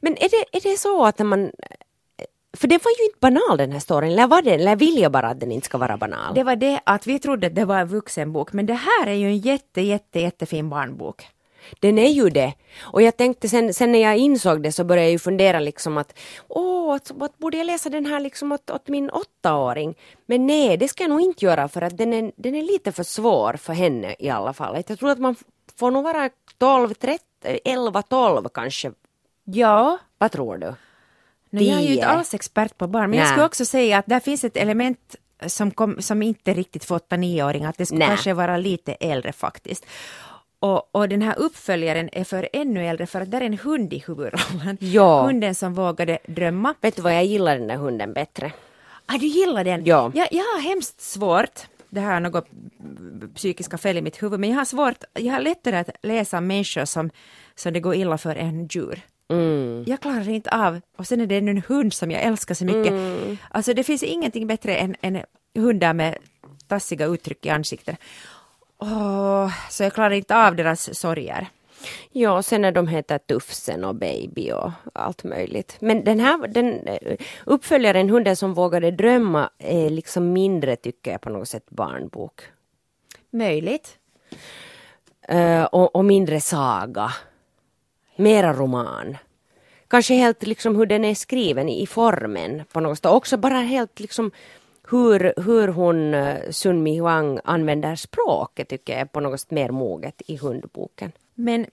[0.00, 1.50] Men är det, är det så att när man...
[2.56, 4.54] För det var ju inte banal den här storyn, eller var det?
[4.54, 6.34] Eller vill jag bara att den inte ska vara banal?
[6.34, 9.14] det var det att vi trodde att det var en vuxenbok, men det här är
[9.14, 11.26] ju en jätte, jätte, jättefin barnbok.
[11.80, 12.54] Den är ju det.
[12.80, 15.98] Och jag tänkte sen, sen när jag insåg det så började jag ju fundera liksom
[15.98, 19.94] att åh, att, att borde jag läsa den här liksom åt, åt min åttaåring?
[20.26, 22.92] Men nej, det ska jag nog inte göra för att den är, den är lite
[22.92, 24.82] för svår för henne i alla fall.
[24.88, 25.36] Jag tror att man
[25.76, 27.24] får nog vara 12, 13,
[27.64, 28.92] 11, 12 kanske.
[29.44, 30.74] Ja, Vad tror du?
[31.52, 33.32] No, jag är ju inte alls expert på barn, men jag Nej.
[33.32, 37.68] skulle också säga att där finns ett element som, kom, som inte riktigt för 8-9-åringar,
[37.68, 38.08] att det skulle Nej.
[38.08, 39.86] kanske vara lite äldre faktiskt.
[40.58, 43.92] Och, och den här uppföljaren är för ännu äldre för att där är en hund
[43.92, 44.76] i huvudrollen.
[44.80, 45.22] Ja.
[45.22, 46.74] Hunden som vågade drömma.
[46.80, 48.52] Vet du vad, jag gillar den där hunden bättre.
[49.06, 49.84] Ah, du gillar den?
[49.84, 50.12] Ja.
[50.14, 52.46] Jag, jag har hemskt svårt, det här är något
[53.34, 56.84] psykiska fel i mitt huvud, men jag har svårt, jag har lättare att läsa människor
[56.84, 57.10] som,
[57.54, 59.02] som det går illa för än djur.
[59.32, 59.84] Mm.
[59.86, 62.92] Jag klarar inte av, och sen är det en hund som jag älskar så mycket.
[62.92, 63.36] Mm.
[63.50, 65.22] Alltså det finns ingenting bättre än, än
[65.54, 66.18] hundar med
[66.68, 67.96] tassiga uttryck i ansiktet.
[68.78, 71.48] Åh, så jag klarar inte av deras sorger.
[72.12, 75.76] Ja, och sen när de heter Tufsen och Baby och allt möjligt.
[75.80, 77.16] Men den här den, eh,
[77.46, 82.42] uppföljaren Hunden som vågade drömma är liksom mindre tycker jag på något sätt barnbok.
[83.30, 83.98] Möjligt.
[85.28, 87.12] Eh, och, och mindre saga.
[88.22, 89.16] Mera roman.
[89.88, 93.06] Kanske helt liksom hur den är skriven i formen på något sätt.
[93.06, 94.30] Också bara helt liksom
[94.90, 99.50] hur, hur hon, uh, Sun Mi Huang, använder språket tycker jag är på något sätt
[99.50, 101.12] mer moget i hundboken.
[101.34, 101.66] Men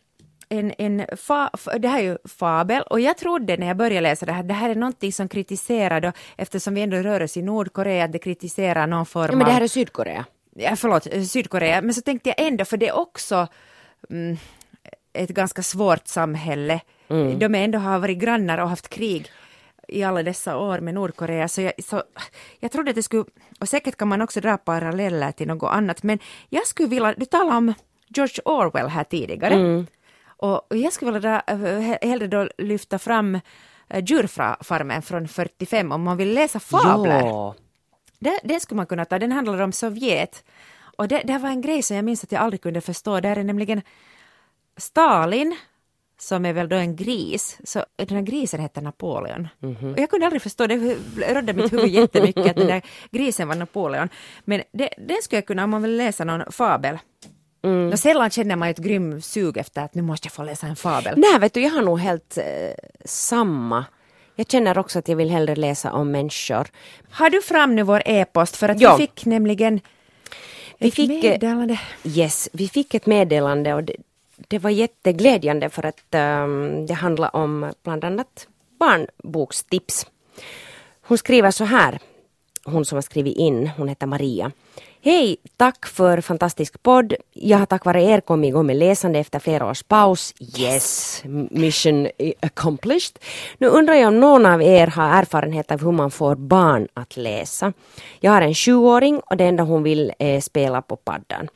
[0.49, 4.25] en, en fa, det här är ju fabel och jag trodde när jag började läsa
[4.25, 7.41] det här, det här är någonting som kritiserar då, eftersom vi ändå rör oss i
[7.41, 10.25] Nordkorea, det kritiserar någon form Ja, men det av här är Sydkorea.
[10.55, 13.47] ja, förlåt, eh, Sydkorea, men så tänkte jag ändå, för det är också
[14.09, 14.37] mm,
[15.13, 16.81] ett ganska svårt samhälle.
[17.37, 19.31] De är ändå har varit grannar och haft krig
[19.89, 22.03] i alla dessa år med Nordkorea så jag, så
[22.59, 23.25] jag trodde att det skulle,
[23.59, 26.19] och säkert kan man också dra paralleller till något annat, men
[26.49, 27.73] jag skulle vilja, du talade om
[28.07, 29.87] George Orwell här tidigare, mm.
[30.27, 31.55] och jag skulle vilja dra,
[32.01, 33.35] hellre då lyfta fram
[33.89, 37.21] eh, Djurfarmen från 45 om man vill läsa fabler.
[37.21, 37.55] Ja.
[38.19, 40.43] Det, det skulle man kunna ta, den handlar om Sovjet.
[40.97, 43.37] Och det, det var en grej som jag minns att jag aldrig kunde förstå, där
[43.37, 43.81] är nämligen
[44.79, 45.57] Stalin
[46.21, 49.47] som är väl då en gris, så den här grisen heter Napoleon.
[49.63, 49.93] Mm -hmm.
[49.93, 53.55] Och jag kunde aldrig förstå, det rörde mitt huvud jättemycket att den där grisen var
[53.55, 54.09] Napoleon.
[54.45, 56.97] Men det, det skulle jag kunna, om man vill läsa någon fabel.
[57.63, 57.91] Mm.
[57.91, 60.75] Och sällan känner man ett grym sug efter att nu måste jag få läsa en
[60.75, 61.13] fabel.
[61.17, 62.43] Nej, vet du, jag har nog helt eh,
[63.05, 63.85] samma.
[64.35, 66.67] Jag känner också att jag vill hellre läsa om människor.
[67.09, 68.55] Har du fram nu vår e-post?
[68.55, 68.95] För att ja.
[68.95, 69.79] vi fick nämligen
[70.77, 71.79] vi fick, eh, meddelande.
[72.03, 73.95] Yes, vi fick ett meddelande och det,
[74.47, 78.47] det var jätteglädjande för att um, det handlar om bland annat
[78.79, 80.05] barnbokstips.
[81.01, 81.99] Hon skriver så här,
[82.63, 84.51] hon som har skrivit in, hon heter Maria.
[85.01, 87.13] Hej, tack för fantastisk podd.
[87.33, 90.33] Jag har tack vare er kommit igång med läsande efter flera års paus.
[90.57, 92.07] Yes, mission
[92.39, 93.19] accomplished.
[93.57, 97.17] Nu undrar jag om någon av er har erfarenhet av hur man får barn att
[97.17, 97.73] läsa.
[98.19, 101.47] Jag har en sjuåring och det enda hon vill är spela på paddan.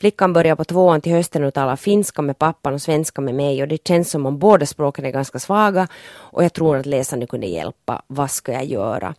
[0.00, 3.62] Flickan börjar på tvåan till hösten och talar finska med pappan och svenska med mig
[3.62, 7.26] och det känns som om båda språken är ganska svaga och jag tror att läsande
[7.26, 8.02] kunde hjälpa.
[8.06, 9.14] Vad ska jag göra?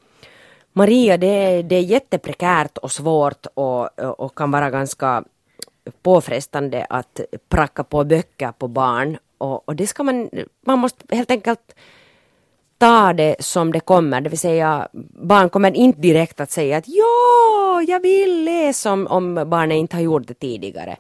[0.77, 5.23] Maria, det är, det är jätteprekärt och svårt och, och kan vara ganska
[6.01, 9.17] påfrestande att pracka på böcker på barn.
[9.38, 10.29] Och, och det ska man,
[10.65, 11.75] man måste helt enkelt
[12.77, 14.88] ta det som det kommer, det vill säga
[15.21, 19.95] barn kommer inte direkt att säga att ja, jag vill läsa om, om barnet inte
[19.95, 20.97] har gjort det tidigare.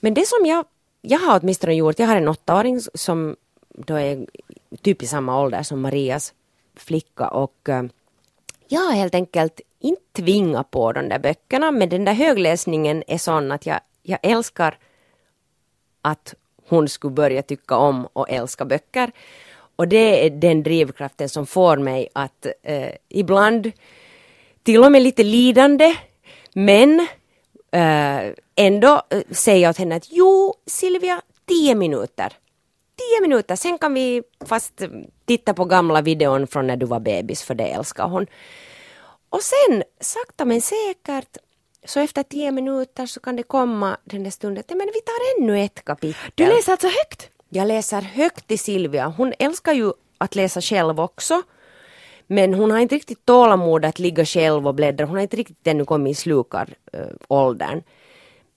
[0.00, 0.64] Men det som jag,
[1.00, 3.36] jag har åtminstone gjort, jag har en åttaåring som
[3.68, 4.26] då är
[4.82, 6.34] typ i samma ålder som Marias
[6.76, 7.82] flicka och eh,
[8.68, 13.18] jag har helt enkelt inte tvingat på de där böckerna men den där högläsningen är
[13.18, 14.78] sån att jag, jag älskar
[16.02, 16.34] att
[16.68, 19.12] hon skulle börja tycka om och älska böcker.
[19.76, 23.72] Och det är den drivkraften som får mig att eh, ibland
[24.62, 25.96] till och med lite lidande
[26.54, 27.00] men
[27.70, 32.32] eh, ändå eh, säga åt henne att jo Silvia, tio minuter.
[32.98, 34.82] Tio minuter, sen kan vi fast
[35.26, 38.26] titta på gamla videon från när du var bebis för det älskar hon.
[39.30, 41.36] Och sen sakta men säkert
[41.84, 45.42] så efter tio minuter så kan det komma den där stunden att men vi tar
[45.42, 46.30] ännu ett kapitel.
[46.34, 47.30] Du läser alltså högt?
[47.48, 49.06] Jag läser högt till Silvia.
[49.06, 51.42] Hon älskar ju att läsa själv också.
[52.26, 55.06] Men hon har inte riktigt tålamod att ligga själv och bläddra.
[55.06, 57.82] Hon har inte riktigt ännu kommit i slukaråldern.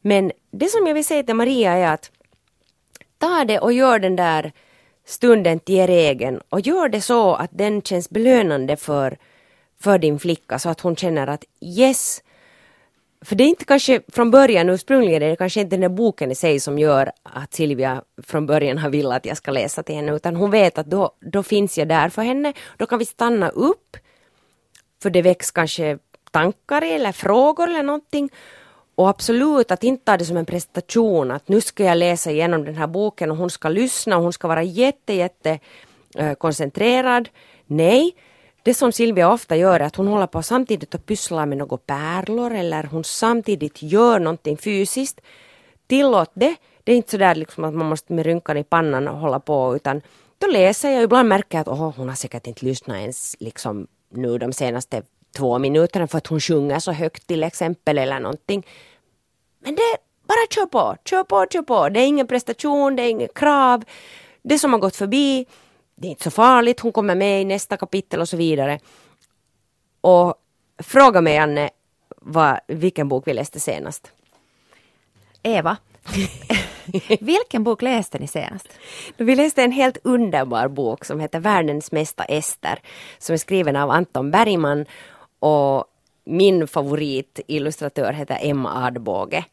[0.01, 2.11] Men det som jag vill säga till Maria är att
[3.21, 4.51] ta det och gör den där
[5.05, 9.17] stunden till er egen och gör det så att den känns belönande för
[9.79, 12.23] för din flicka så att hon känner att yes,
[13.21, 16.31] för det är inte kanske från början ursprungligen, det är kanske inte den där boken
[16.31, 19.95] i sig som gör att Silvia från början har velat att jag ska läsa till
[19.95, 22.53] henne, utan hon vet att då, då finns jag där för henne.
[22.77, 23.97] Då kan vi stanna upp,
[25.01, 25.97] för det väcks kanske
[26.31, 28.29] tankar eller frågor eller någonting.
[28.95, 32.65] Och absolut att inte ta det som en prestation, att nu ska jag läsa igenom
[32.65, 35.59] den här boken och hon ska lyssna och hon ska vara jätte, jätte
[36.15, 37.29] eh, koncentrerad.
[37.65, 38.15] Nej,
[38.63, 41.77] det som Silvia ofta gör är att hon håller på samtidigt och pysslar med några
[41.77, 45.21] pärlor eller hon samtidigt gör någonting fysiskt.
[45.87, 46.55] Tillåt det.
[46.83, 49.39] Det är inte så där liksom att man måste med rynkan i pannan och hålla
[49.39, 50.01] på utan
[50.37, 53.87] då läser jag ibland märker jag att oh, hon har säkert inte lyssnat ens liksom
[54.09, 55.01] nu de senaste
[55.31, 58.67] två minuterna för att hon sjunger så högt till exempel eller någonting.
[59.59, 61.89] Men det, bara kör på, kör på, kör på.
[61.89, 63.83] Det är ingen prestation, det är inget krav.
[64.41, 65.45] Det som har gått förbi,
[65.95, 68.79] det är inte så farligt, hon kommer med i nästa kapitel och så vidare.
[70.01, 70.35] Och
[70.77, 71.69] fråga mig Anne,
[72.17, 74.11] vad, vilken bok vi läste senast?
[75.43, 75.77] Eva,
[77.19, 78.67] vilken bok läste ni senast?
[79.17, 82.79] Vi läste en helt underbar bok som heter Världens mesta Ester
[83.17, 84.85] som är skriven av Anton Bergman
[85.41, 85.85] och
[86.23, 89.45] min favoritillustratör heter Emma Adbåge.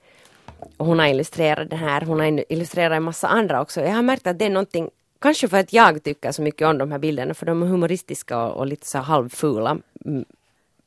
[0.76, 3.80] hon har illustrerat den här, hon har illustrerat en massa andra också.
[3.80, 6.78] Jag har märkt att det är någonting Kanske för att jag tycker så mycket om
[6.78, 9.78] de här bilderna för de är humoristiska och, och lite så halvfula.
[10.04, 10.24] Mm.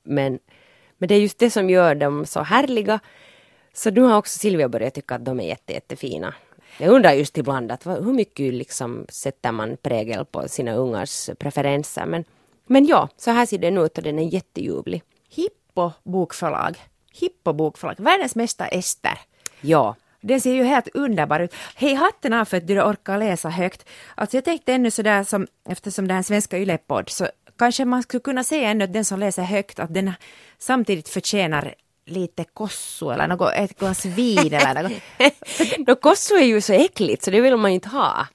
[0.04, 0.40] Men,
[0.98, 3.00] men det är just det som gör dem så härliga.
[3.74, 6.34] Så nu har också Silvia börjat tycka att de är jätte, jättefina.
[6.78, 12.06] Jag undrar just ibland att hur mycket liksom sätter man prägel på sina ungars preferenser.
[12.06, 12.24] Men,
[12.72, 15.04] men ja, så här ser den ut och den är jätteljuvlig.
[15.30, 16.78] Hippo bokförlag.
[17.14, 17.96] Hippo bokförlag.
[18.00, 19.20] Världens mesta Ester.
[19.62, 19.96] Ja.
[20.22, 21.54] Den ser ju helt underbar ut.
[21.76, 23.86] Hej hatten av för att du orkar läsa högt.
[24.16, 28.04] Alltså jag tänkte ännu sådär som, eftersom det är en svenska ylepodd så kanske man
[28.04, 30.14] skulle kunna säga ännu att den som läser högt, att den
[30.58, 34.92] samtidigt förtjänar lite kossu eller något, ett glas vin eller något.
[35.88, 38.28] no, kossu är ju så äckligt så det vill man ju inte ha.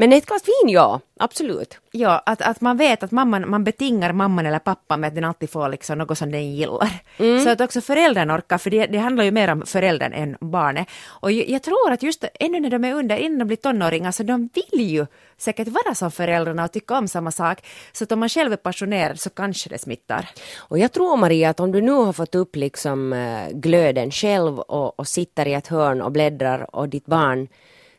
[0.00, 1.78] Men ett glas vin, ja, absolut.
[1.90, 5.24] Ja, att, att man vet att mamman, man betingar mamman eller pappan med att den
[5.24, 6.90] alltid får liksom något som den gillar.
[7.18, 7.44] Mm.
[7.44, 10.88] Så att också föräldern orkar, för det, det handlar ju mer om föräldern än barnet.
[11.06, 14.12] Och jag, jag, tror att just ännu när de är under, innan de blir tonåringar,
[14.12, 15.06] så de vill ju
[15.36, 17.66] säkert vara som föräldrarna och tycka om samma sak.
[17.92, 20.28] Så att om man själv är passionerad så kanske det smittar.
[20.58, 24.58] Och jag tror Maria att om du nu har fått upp liksom eh, glöden själv
[24.58, 27.48] och, och sitter i ett hörn och bläddrar och ditt barn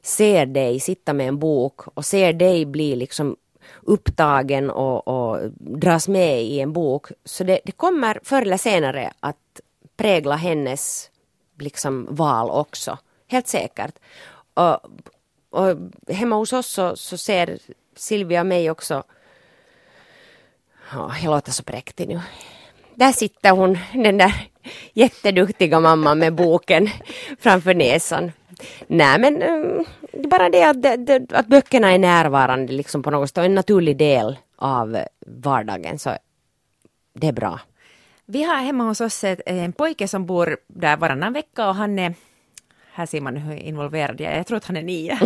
[0.02, 3.36] ser dig sitta med en bok och ser dig bli liksom
[3.82, 7.08] upptagen och, och dras med i en bok.
[7.26, 9.62] Så det, det kommer förr eller senare att
[9.98, 11.10] prägla hennes
[11.60, 12.98] liksom, val också.
[13.28, 13.94] Helt säkert.
[14.54, 14.80] Och,
[15.50, 17.60] och hemma hos oss så, så ser
[17.96, 19.04] Silvia mig också
[20.96, 22.22] Oh, jag låter så präktig nu.
[22.96, 24.34] Där sitter hon, den där
[24.94, 26.90] jätteduktiga mamman med boken
[27.40, 28.32] framför näsan.
[28.88, 29.86] Nej men um,
[30.30, 33.98] bara det att, det, att böckerna är närvarande liksom på något sätt och en naturlig
[33.98, 36.18] del av vardagen så
[37.14, 37.60] det är bra.
[38.26, 42.14] Vi har hemma hos oss en pojke som bor där varannan vecka och han är
[43.00, 44.38] här ser man hur involverad jag är.
[44.38, 45.20] Jag tror att han är nio.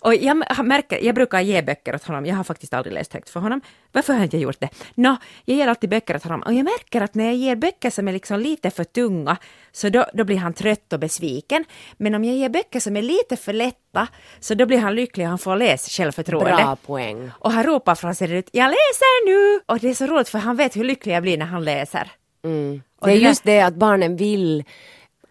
[0.00, 2.26] och jag märker, jag brukar ge böcker åt honom.
[2.26, 3.60] Jag har faktiskt aldrig läst högt för honom.
[3.92, 4.68] Varför har jag inte gjort det?
[4.94, 7.90] Nå, jag ger alltid böcker åt honom och jag märker att när jag ger böcker
[7.90, 9.36] som är liksom lite för tunga
[9.72, 11.64] så då, då blir han trött och besviken.
[11.96, 14.08] Men om jag ger böcker som är lite för lätta
[14.40, 16.50] så då blir han lycklig och han får läs självförtroende.
[16.50, 17.30] Bra poäng.
[17.38, 19.60] Och han ropar från sig ut, jag läser nu!
[19.66, 22.10] Och det är så roligt för han vet hur lycklig jag blir när han läser.
[22.44, 22.82] Mm.
[23.04, 24.64] Det är just det att barnen vill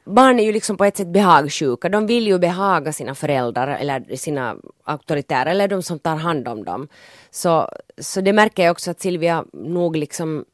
[0.10, 1.90] barn är ju liksom på ett sätt behagsjuka.
[1.90, 6.64] De vill ju behaga sina föräldrar eller sina auktoritära eller de som tar hand om
[6.64, 6.88] dem.
[7.32, 10.46] Så, så det märker jag också att Silvia nog liksom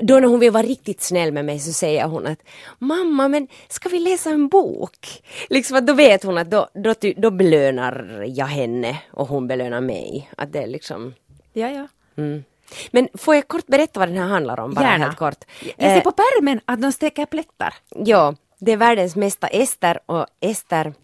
[0.00, 2.42] då när hon vill vara riktigt snäll med mig så säger hon att
[2.78, 5.22] mamma men ska vi läsa en bok?
[5.48, 9.80] Liksom att då vet hon att då, då, då belönar jag henne och hon belönar
[9.80, 10.30] mig.
[10.36, 11.14] Att det är liksom...
[11.52, 11.88] Ja, ja.
[12.16, 12.44] Mm.
[12.90, 14.74] Men får jag kort berätta vad den här handlar om?
[14.74, 15.04] Bara Gärna.
[15.04, 15.44] helt kort.
[15.60, 17.74] Jag ser eh, på pärmen att de steker plättar.
[17.88, 20.94] Ja, det är världens mesta Ester och Ester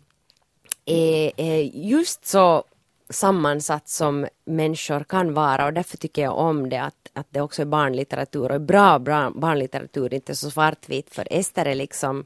[0.84, 2.64] är, är just så
[3.10, 7.62] sammansatt som människor kan vara och därför tycker jag om det att, att det också
[7.62, 12.24] är barnlitteratur och bra, bra barnlitteratur, inte så svartvit för Ester är liksom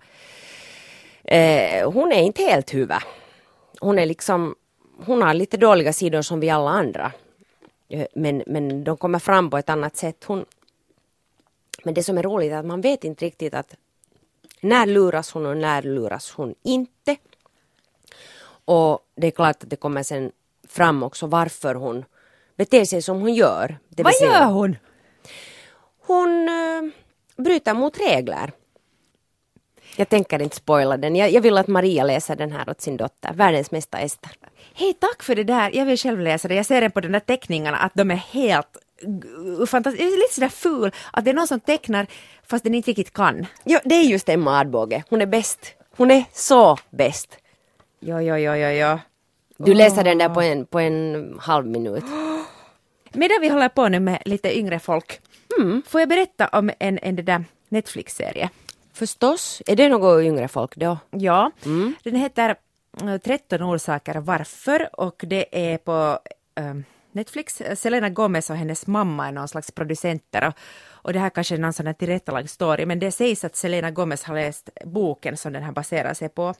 [1.25, 2.97] eh, hon är inte helt huvud.
[3.81, 4.55] Hon är liksom
[5.07, 7.13] hon har lite dåliga sidor som vi alla andra
[8.15, 10.25] men, men de kommer fram på ett annat sätt.
[10.25, 10.45] Hon,
[11.85, 13.75] men det som är roligt är att man vet inte riktigt att
[14.61, 17.17] när luras hon och när luras hon inte.
[18.65, 20.33] Och det är klart att det kommer sen
[20.69, 22.05] fram också varför hon
[22.57, 23.79] beter sig som hon gör.
[23.89, 24.77] Vad gör hon?
[26.07, 26.91] Hon äh,
[27.37, 28.53] bryter mot regler.
[29.97, 31.17] Jag tänker inte spoila den.
[31.17, 34.31] Jag, jag, vill att Maria läser den här åt sin dotter, världens mesta Ester.
[34.79, 35.71] Hej, tack för det där.
[35.77, 36.55] Jag vill själv läsa det.
[36.55, 38.77] Jag ser den på de där teckningarna att de är helt
[39.67, 42.07] fantastiskt, lite sådär ful, att det är någon som tecknar
[42.47, 43.47] fast den inte riktigt kan.
[43.65, 45.05] Ja, det är just Emma Adbåge.
[45.11, 45.75] Hon är bäst.
[45.97, 47.39] Hon är så bäst.
[48.01, 48.99] Ja, ja, ja, ja, ja.
[49.57, 50.05] Du läser oh.
[50.05, 52.05] den där på en, på en halv minut.
[53.13, 55.21] Medan vi håller på nu med lite yngre folk,
[55.59, 55.83] mm.
[55.87, 58.51] får jag berätta om en, en där Netflix-serie?
[58.93, 59.63] Förstås.
[59.67, 60.99] Är det något yngre folk då?
[61.11, 61.95] Ja, mm.
[62.03, 62.57] den heter
[62.99, 66.19] 13 orsaker varför och det är på
[66.61, 67.63] um, Netflix.
[67.75, 70.55] Selena Gomez och hennes mamma är någon slags producenter och,
[70.91, 73.91] och det här kanske är någon sån här tillrättalagd story men det sägs att Selena
[73.91, 76.55] Gomez har läst boken som den här baserar sig på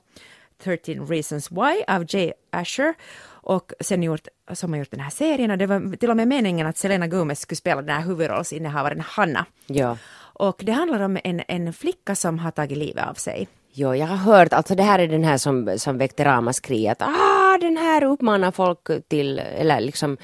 [0.63, 2.93] 13 Reasons Why av Jay Asher
[3.27, 6.27] och sen gjort, som har gjort den här serien och det var till och med
[6.27, 9.45] meningen att Selena Gomez skulle spela den här huvudrollsinnehavaren Hanna.
[9.67, 9.97] Ja.
[10.39, 13.47] Och det handlar om en, en flicka som har tagit livet av sig.
[13.79, 17.01] Jo, jag har hört, alltså det här är den här som, som väckte ramaskri att
[17.01, 20.17] ah, den här uppmanar folk till, eller liksom,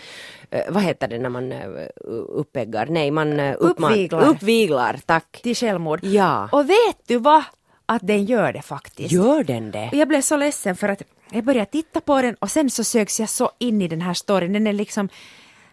[0.56, 1.88] uh, vad heter det när man uh,
[2.30, 2.86] uppeggar?
[2.86, 4.28] Nej, man uh, uppman, uppviglar.
[4.28, 5.00] uppviglar.
[5.06, 5.40] Tack.
[5.44, 6.00] Till självmord.
[6.04, 6.50] Ja.
[6.52, 7.44] Och vet du vad?
[7.86, 9.12] Att den gör det faktiskt.
[9.12, 9.90] Gör den det?
[9.92, 11.02] Och jag blev så ledsen för att
[11.32, 14.14] jag började titta på den och sen så söks jag så in i den här
[14.14, 14.54] storyn.
[14.54, 15.10] Den är liksom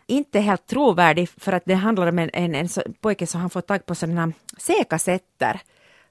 [0.07, 2.69] inte helt trovärdig för att det handlar om en, en, en
[3.01, 5.61] pojke som har fått tag på sådana C-kassetter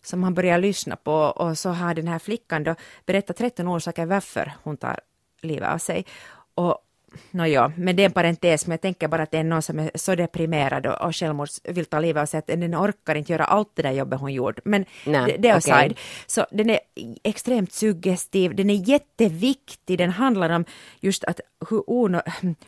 [0.03, 2.75] som han börjar lyssna på och så har den här flickan då
[3.05, 4.99] berättat 13 orsaker varför hon tar
[5.41, 6.05] livet av sig.
[6.55, 6.77] Och
[7.31, 9.61] no ja, men det är en parentes, men jag tänker bara att det är någon
[9.61, 13.15] som är så deprimerad och, och självmords vill ta livet av sig att den orkar
[13.15, 14.61] inte göra allt det där jobbet hon gjorde.
[14.65, 15.73] Men Nej, det, det är okej.
[15.73, 15.97] aside.
[16.27, 16.79] Så den är
[17.23, 20.65] extremt suggestiv, den är jätteviktig, den handlar om
[20.99, 21.39] just att
[21.69, 22.21] hur, ono,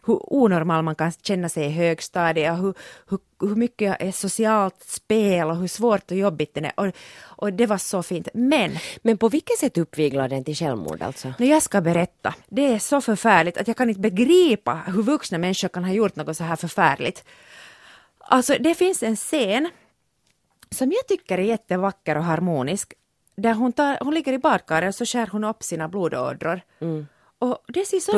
[0.05, 2.73] hur onormal man kan känna sig i högstadiet, hur,
[3.09, 6.71] hur, hur mycket är socialt spel och hur svårt och jobbigt den är.
[6.75, 6.87] Och,
[7.21, 8.27] och det var så fint.
[8.33, 11.33] Men Men på vilket sätt uppviglar den till självmord alltså?
[11.37, 15.67] jag ska berätta, det är så förfärligt att jag kan inte begripa hur vuxna människor
[15.67, 17.23] kan ha gjort något så här förfärligt.
[18.19, 19.69] Alltså det finns en scen
[20.71, 22.93] som jag tycker är jättevacker och harmonisk.
[23.35, 26.61] Där hon, tar, hon ligger i badkaret och så skär hon upp sina blodådror.
[27.39, 28.11] Och det ser så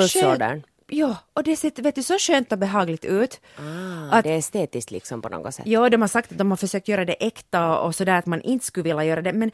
[0.53, 0.65] skönt.
[0.87, 3.41] Ja, och det ser vet du, så skönt och behagligt ut.
[3.57, 5.67] Ah, Att- det är estetiskt liksom på något sätt.
[5.67, 8.41] Ja, de har sagt att de har försökt göra det äkta och sådär att man
[8.41, 9.51] inte skulle vilja göra det, men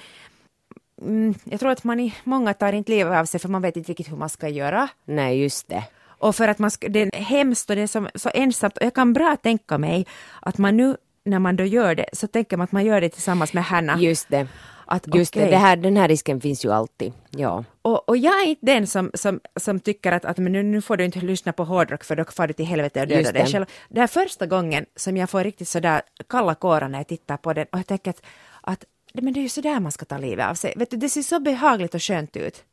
[1.01, 3.77] mm, jag tror att man i, många tar inte livet av sig för man vet
[3.77, 4.87] inte riktigt hur man ska göra.
[5.05, 5.83] Nej, just det.
[6.03, 8.83] Och för att man ska, det är hemskt och det är så, så ensamt och
[8.85, 10.05] jag kan bra tänka mig
[10.41, 13.09] att man nu när man då gör det så tänker man att man gör det
[13.09, 13.99] tillsammans med Hanna.
[13.99, 14.47] Just det.
[14.91, 15.45] Att, Just okej.
[15.45, 17.13] det, det här, den här risken finns ju alltid.
[17.29, 17.63] Ja.
[17.81, 20.81] Och, och jag är inte den som, som, som tycker att, att men nu, nu
[20.81, 23.45] får du inte lyssna på hårdrock för då far du till helvete och dödar dig
[23.45, 23.65] själv.
[23.89, 27.53] Det är första gången som jag får riktigt sådär kalla kårar när jag tittar på
[27.53, 28.21] den och jag tänker att,
[28.61, 30.73] att men det är ju sådär man ska ta livet av sig.
[30.75, 32.63] Vet du, det ser så behagligt och skönt ut.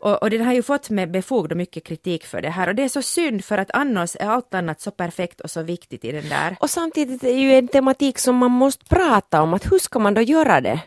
[0.00, 2.74] Och, och den har ju fått med befogd och mycket kritik för det här och
[2.74, 6.04] det är så synd för att annars är allt annat så perfekt och så viktigt
[6.04, 6.56] i den där.
[6.60, 9.54] Och samtidigt är det ju en tematik som man måste prata om.
[9.54, 10.80] Att hur ska man då göra det?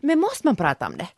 [0.00, 1.08] Men måste man prata om det?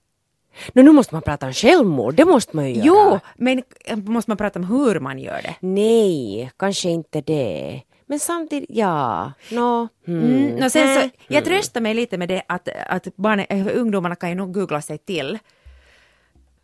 [0.73, 2.85] Nå, nu måste man prata om självmord, det måste man ju göra.
[2.85, 3.63] Jo, men
[4.05, 5.55] måste man prata om hur man gör det?
[5.61, 7.83] Nej, kanske inte det.
[8.07, 9.33] Men samtidigt, ja.
[9.51, 10.25] Nå, hmm.
[10.25, 10.57] Mm.
[10.57, 14.29] No, sen så, jag tröstar mig lite med det att, att barnen, äh, ungdomarna kan
[14.29, 15.39] ju nog googla sig till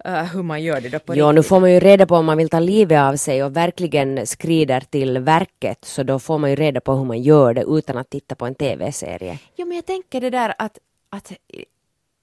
[0.05, 2.27] äh, hur man gör det då på Jo, nu får man ju reda på om
[2.27, 6.51] man vill ta livet av sig och verkligen skrider till verket så då får man
[6.51, 9.39] ju reda på hur man gör det utan att titta på en TV-serie.
[9.57, 10.79] Jo, men jag tänker det där att,
[11.11, 11.33] att,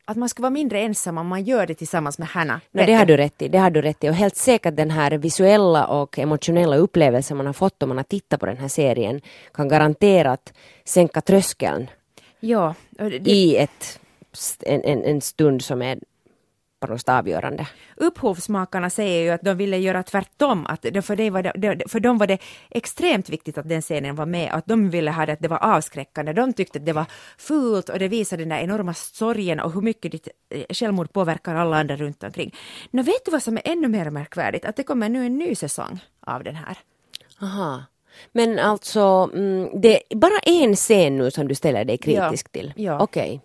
[0.06, 2.62] att man ska vara mindre ensam om man gör det tillsammans med Hanna.
[2.72, 4.92] No, det har du rätt i, det har du rätt i och helt säkert den
[4.92, 8.68] här visuella och emotionella upplevelsen man har fått om man har tittat på den här
[8.68, 9.22] serien
[9.54, 10.54] kan garanterat
[10.86, 11.88] sänka tröskeln
[12.40, 14.00] Ja, det, i ett,
[14.62, 16.00] en, en, en stund som är
[16.88, 17.68] på något avgörande.
[17.96, 22.18] upphovsmakarna säger ju att de ville göra tvärtom, att för, det var det, för dem
[22.18, 22.38] var det
[22.70, 25.64] extremt viktigt att den scenen var med, att de ville ha det att det var
[25.64, 26.34] avskräckande.
[26.34, 27.06] De tyckte att det var
[27.38, 31.56] fult och det visade den där enorma sorgen och hur mycket ditt eh, självmord påverkar
[31.56, 32.56] alla andra runt omkring.
[32.92, 34.66] Nå vet du vad som är ännu mer märkvärdigt?
[34.66, 36.78] Att det kommer nu en ny säsong av den här.
[37.42, 37.84] Aha.
[38.32, 42.60] Men alltså, mm, det är bara en scen nu som du ställer dig kritisk Ja.
[42.60, 42.74] till?
[42.76, 43.00] Ja.
[43.00, 43.42] Okej.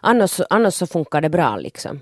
[0.00, 2.00] Annars, så- annars så funkar det bra liksom?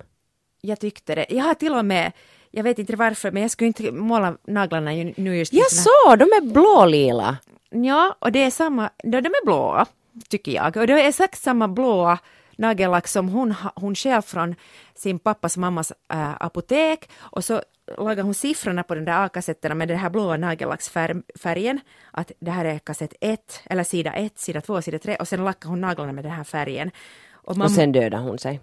[0.65, 1.27] Jag tyckte det.
[1.29, 2.13] Jag har till och med,
[2.51, 6.11] jag vet inte varför, men jag skulle inte måla naglarna nu just Jag såna här-
[6.11, 7.37] så, de är blålila.
[7.71, 9.87] Ja, och det är samma, de är blåa,
[10.29, 10.77] tycker jag.
[10.77, 12.19] Och det är exakt samma blåa
[12.57, 14.55] nagellack som hon, hon själv från
[14.95, 17.11] sin pappas mammas äh, apotek.
[17.19, 17.63] Och så
[17.99, 21.81] lagar hon siffrorna på den där A-kassetterna med den här blåa nagellacksfärgen.
[22.11, 25.17] Att det här är kassett 1, eller sida 1, sida 2, sida 3.
[25.17, 26.91] Och sen lackar hon naglarna med den här färgen.
[27.33, 28.61] Och, mamma, Och sen dödar hon sig.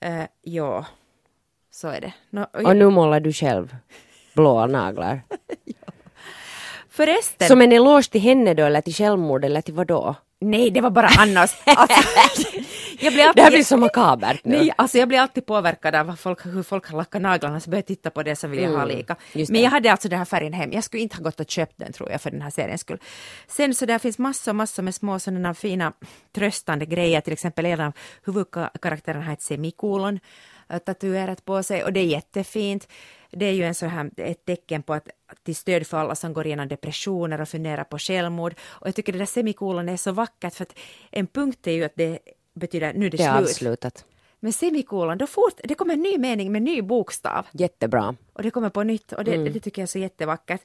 [0.00, 0.86] äh, ja,
[1.76, 2.12] så är det.
[2.30, 3.76] Nå, och Och nu målar du själv
[4.34, 5.20] blåa naglar.
[6.90, 7.48] förresten.
[7.48, 10.14] Som en eloge till henne då, eller till självmord, eller till vad då?
[10.40, 11.56] Nej, det var bara Annas.
[11.66, 14.56] Alltså, jag blir alltid, Det här blir så makabert nu.
[14.56, 17.70] Nej, alltså jag blir alltid påverkad av vad folk, hur folk har lackat naglarna, så
[17.70, 19.16] börjar jag titta på det så vill jag ha Mm, lika.
[19.32, 20.72] just Men jag hade alltså den här färgen hem.
[20.72, 22.98] Jag skulle inte ha gått och köpt den tror jag för den här seriens skull.
[23.48, 25.92] Sen så där finns massor, massor med små sådana fina
[26.34, 27.20] tröstande grejer.
[27.20, 27.92] Till exempel en av
[28.24, 30.20] huvudkaraktärerna ett semikolon
[30.84, 32.88] tatuerat på sig och det är jättefint.
[33.30, 35.08] Det är ju en så här, ett tecken på att
[35.42, 38.54] till stöd för alla som går igenom depressioner och funderar på självmord.
[38.62, 40.78] Och jag tycker det där semikolon är så vackert för att
[41.10, 42.18] en punkt är ju att det
[42.54, 43.48] betyder nu är det, Det är slut.
[43.50, 44.04] avslutat.
[44.40, 47.46] Men semikolon, då fort, det kommer en ny mening med ny bokstav.
[47.52, 48.14] Jättebra.
[48.32, 49.52] Och det kommer på nytt och det, Mm.
[49.52, 50.60] det tycker jag är så jättevackert.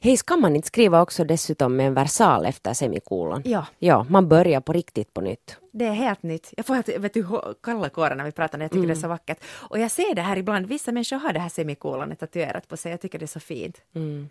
[0.00, 3.42] Hej, ska man inte skriva också dessutom med en versal efter semikolon?
[3.44, 3.66] Ja.
[3.78, 5.56] Ja, man börjar på riktigt på nytt.
[5.72, 6.54] Det är helt nytt.
[6.56, 7.26] Jag får helt, vet du,
[7.62, 9.02] kalla kårar när vi pratar, när jag tycker det är Mm.
[9.02, 9.38] så vackert.
[9.68, 12.90] Och jag ser det här ibland, vissa människor har det här semikolonet tatuerat på sig,
[12.90, 13.80] jag tycker det är så fint.
[13.94, 14.28] Mm.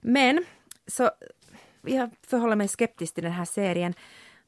[0.00, 0.44] Men,
[0.86, 1.10] så
[1.86, 3.94] jag förhåller mig skeptisk till den här serien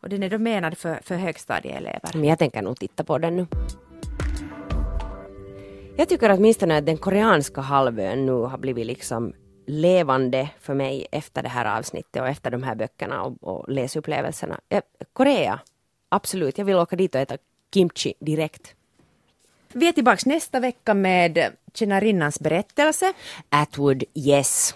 [0.00, 2.10] och den är då menad för, för högstadieelever.
[2.14, 3.46] Men jag tänker nog titta på den nu.
[5.96, 9.32] Jag tycker åtminstone att den koreanska halvön nu har blivit liksom
[9.66, 14.60] levande för mig efter det här avsnittet och efter de här böckerna och, och läsupplevelserna.
[14.68, 14.82] Eh,
[15.12, 15.60] Korea,
[16.08, 16.58] absolut.
[16.58, 17.36] Jag vill åka dit och äta
[17.74, 18.74] kimchi direkt.
[19.72, 23.12] Vi är tillbaka nästa vecka med tjänarinnans berättelse.
[23.48, 24.74] Atwood, yes.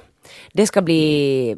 [0.53, 1.57] Det ska bli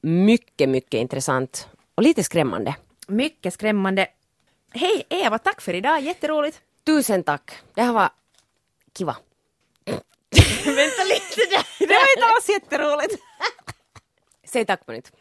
[0.00, 2.74] mycket, mycket intressant och lite skrämmande.
[3.06, 4.06] Mycket skrämmande.
[4.72, 6.60] Hej Eva, tack för idag, jätteroligt.
[6.86, 7.50] Tusen tack.
[7.74, 8.10] Det här var
[8.98, 9.16] kiva.
[10.64, 11.66] Vänta lite där.
[11.78, 13.22] Det var inte alls jätteroligt.
[14.44, 15.12] Säg tack på nytt.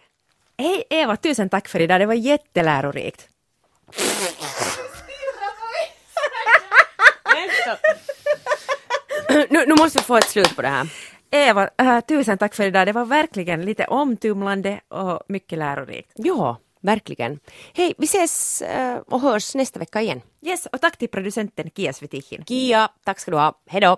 [0.58, 2.02] Hej Eva, tusen tack för idag.
[2.02, 3.30] Det var jättelärorikt.
[9.50, 10.88] nu, nu måste vi få ett slut på det här.
[11.32, 12.88] Eva, äh, tusen tack för idag.
[12.88, 16.12] Det var verkligen lite omtumlande och mycket lärorikt.
[16.16, 17.40] Ja, verkligen.
[17.74, 20.22] Hej, vi ses äh, och hörs nästa vecka igen.
[20.42, 22.44] Yes, och tack till producenten Kia Svetihin.
[22.46, 23.54] Kia, tack ska du ha.
[23.68, 23.98] Hej då!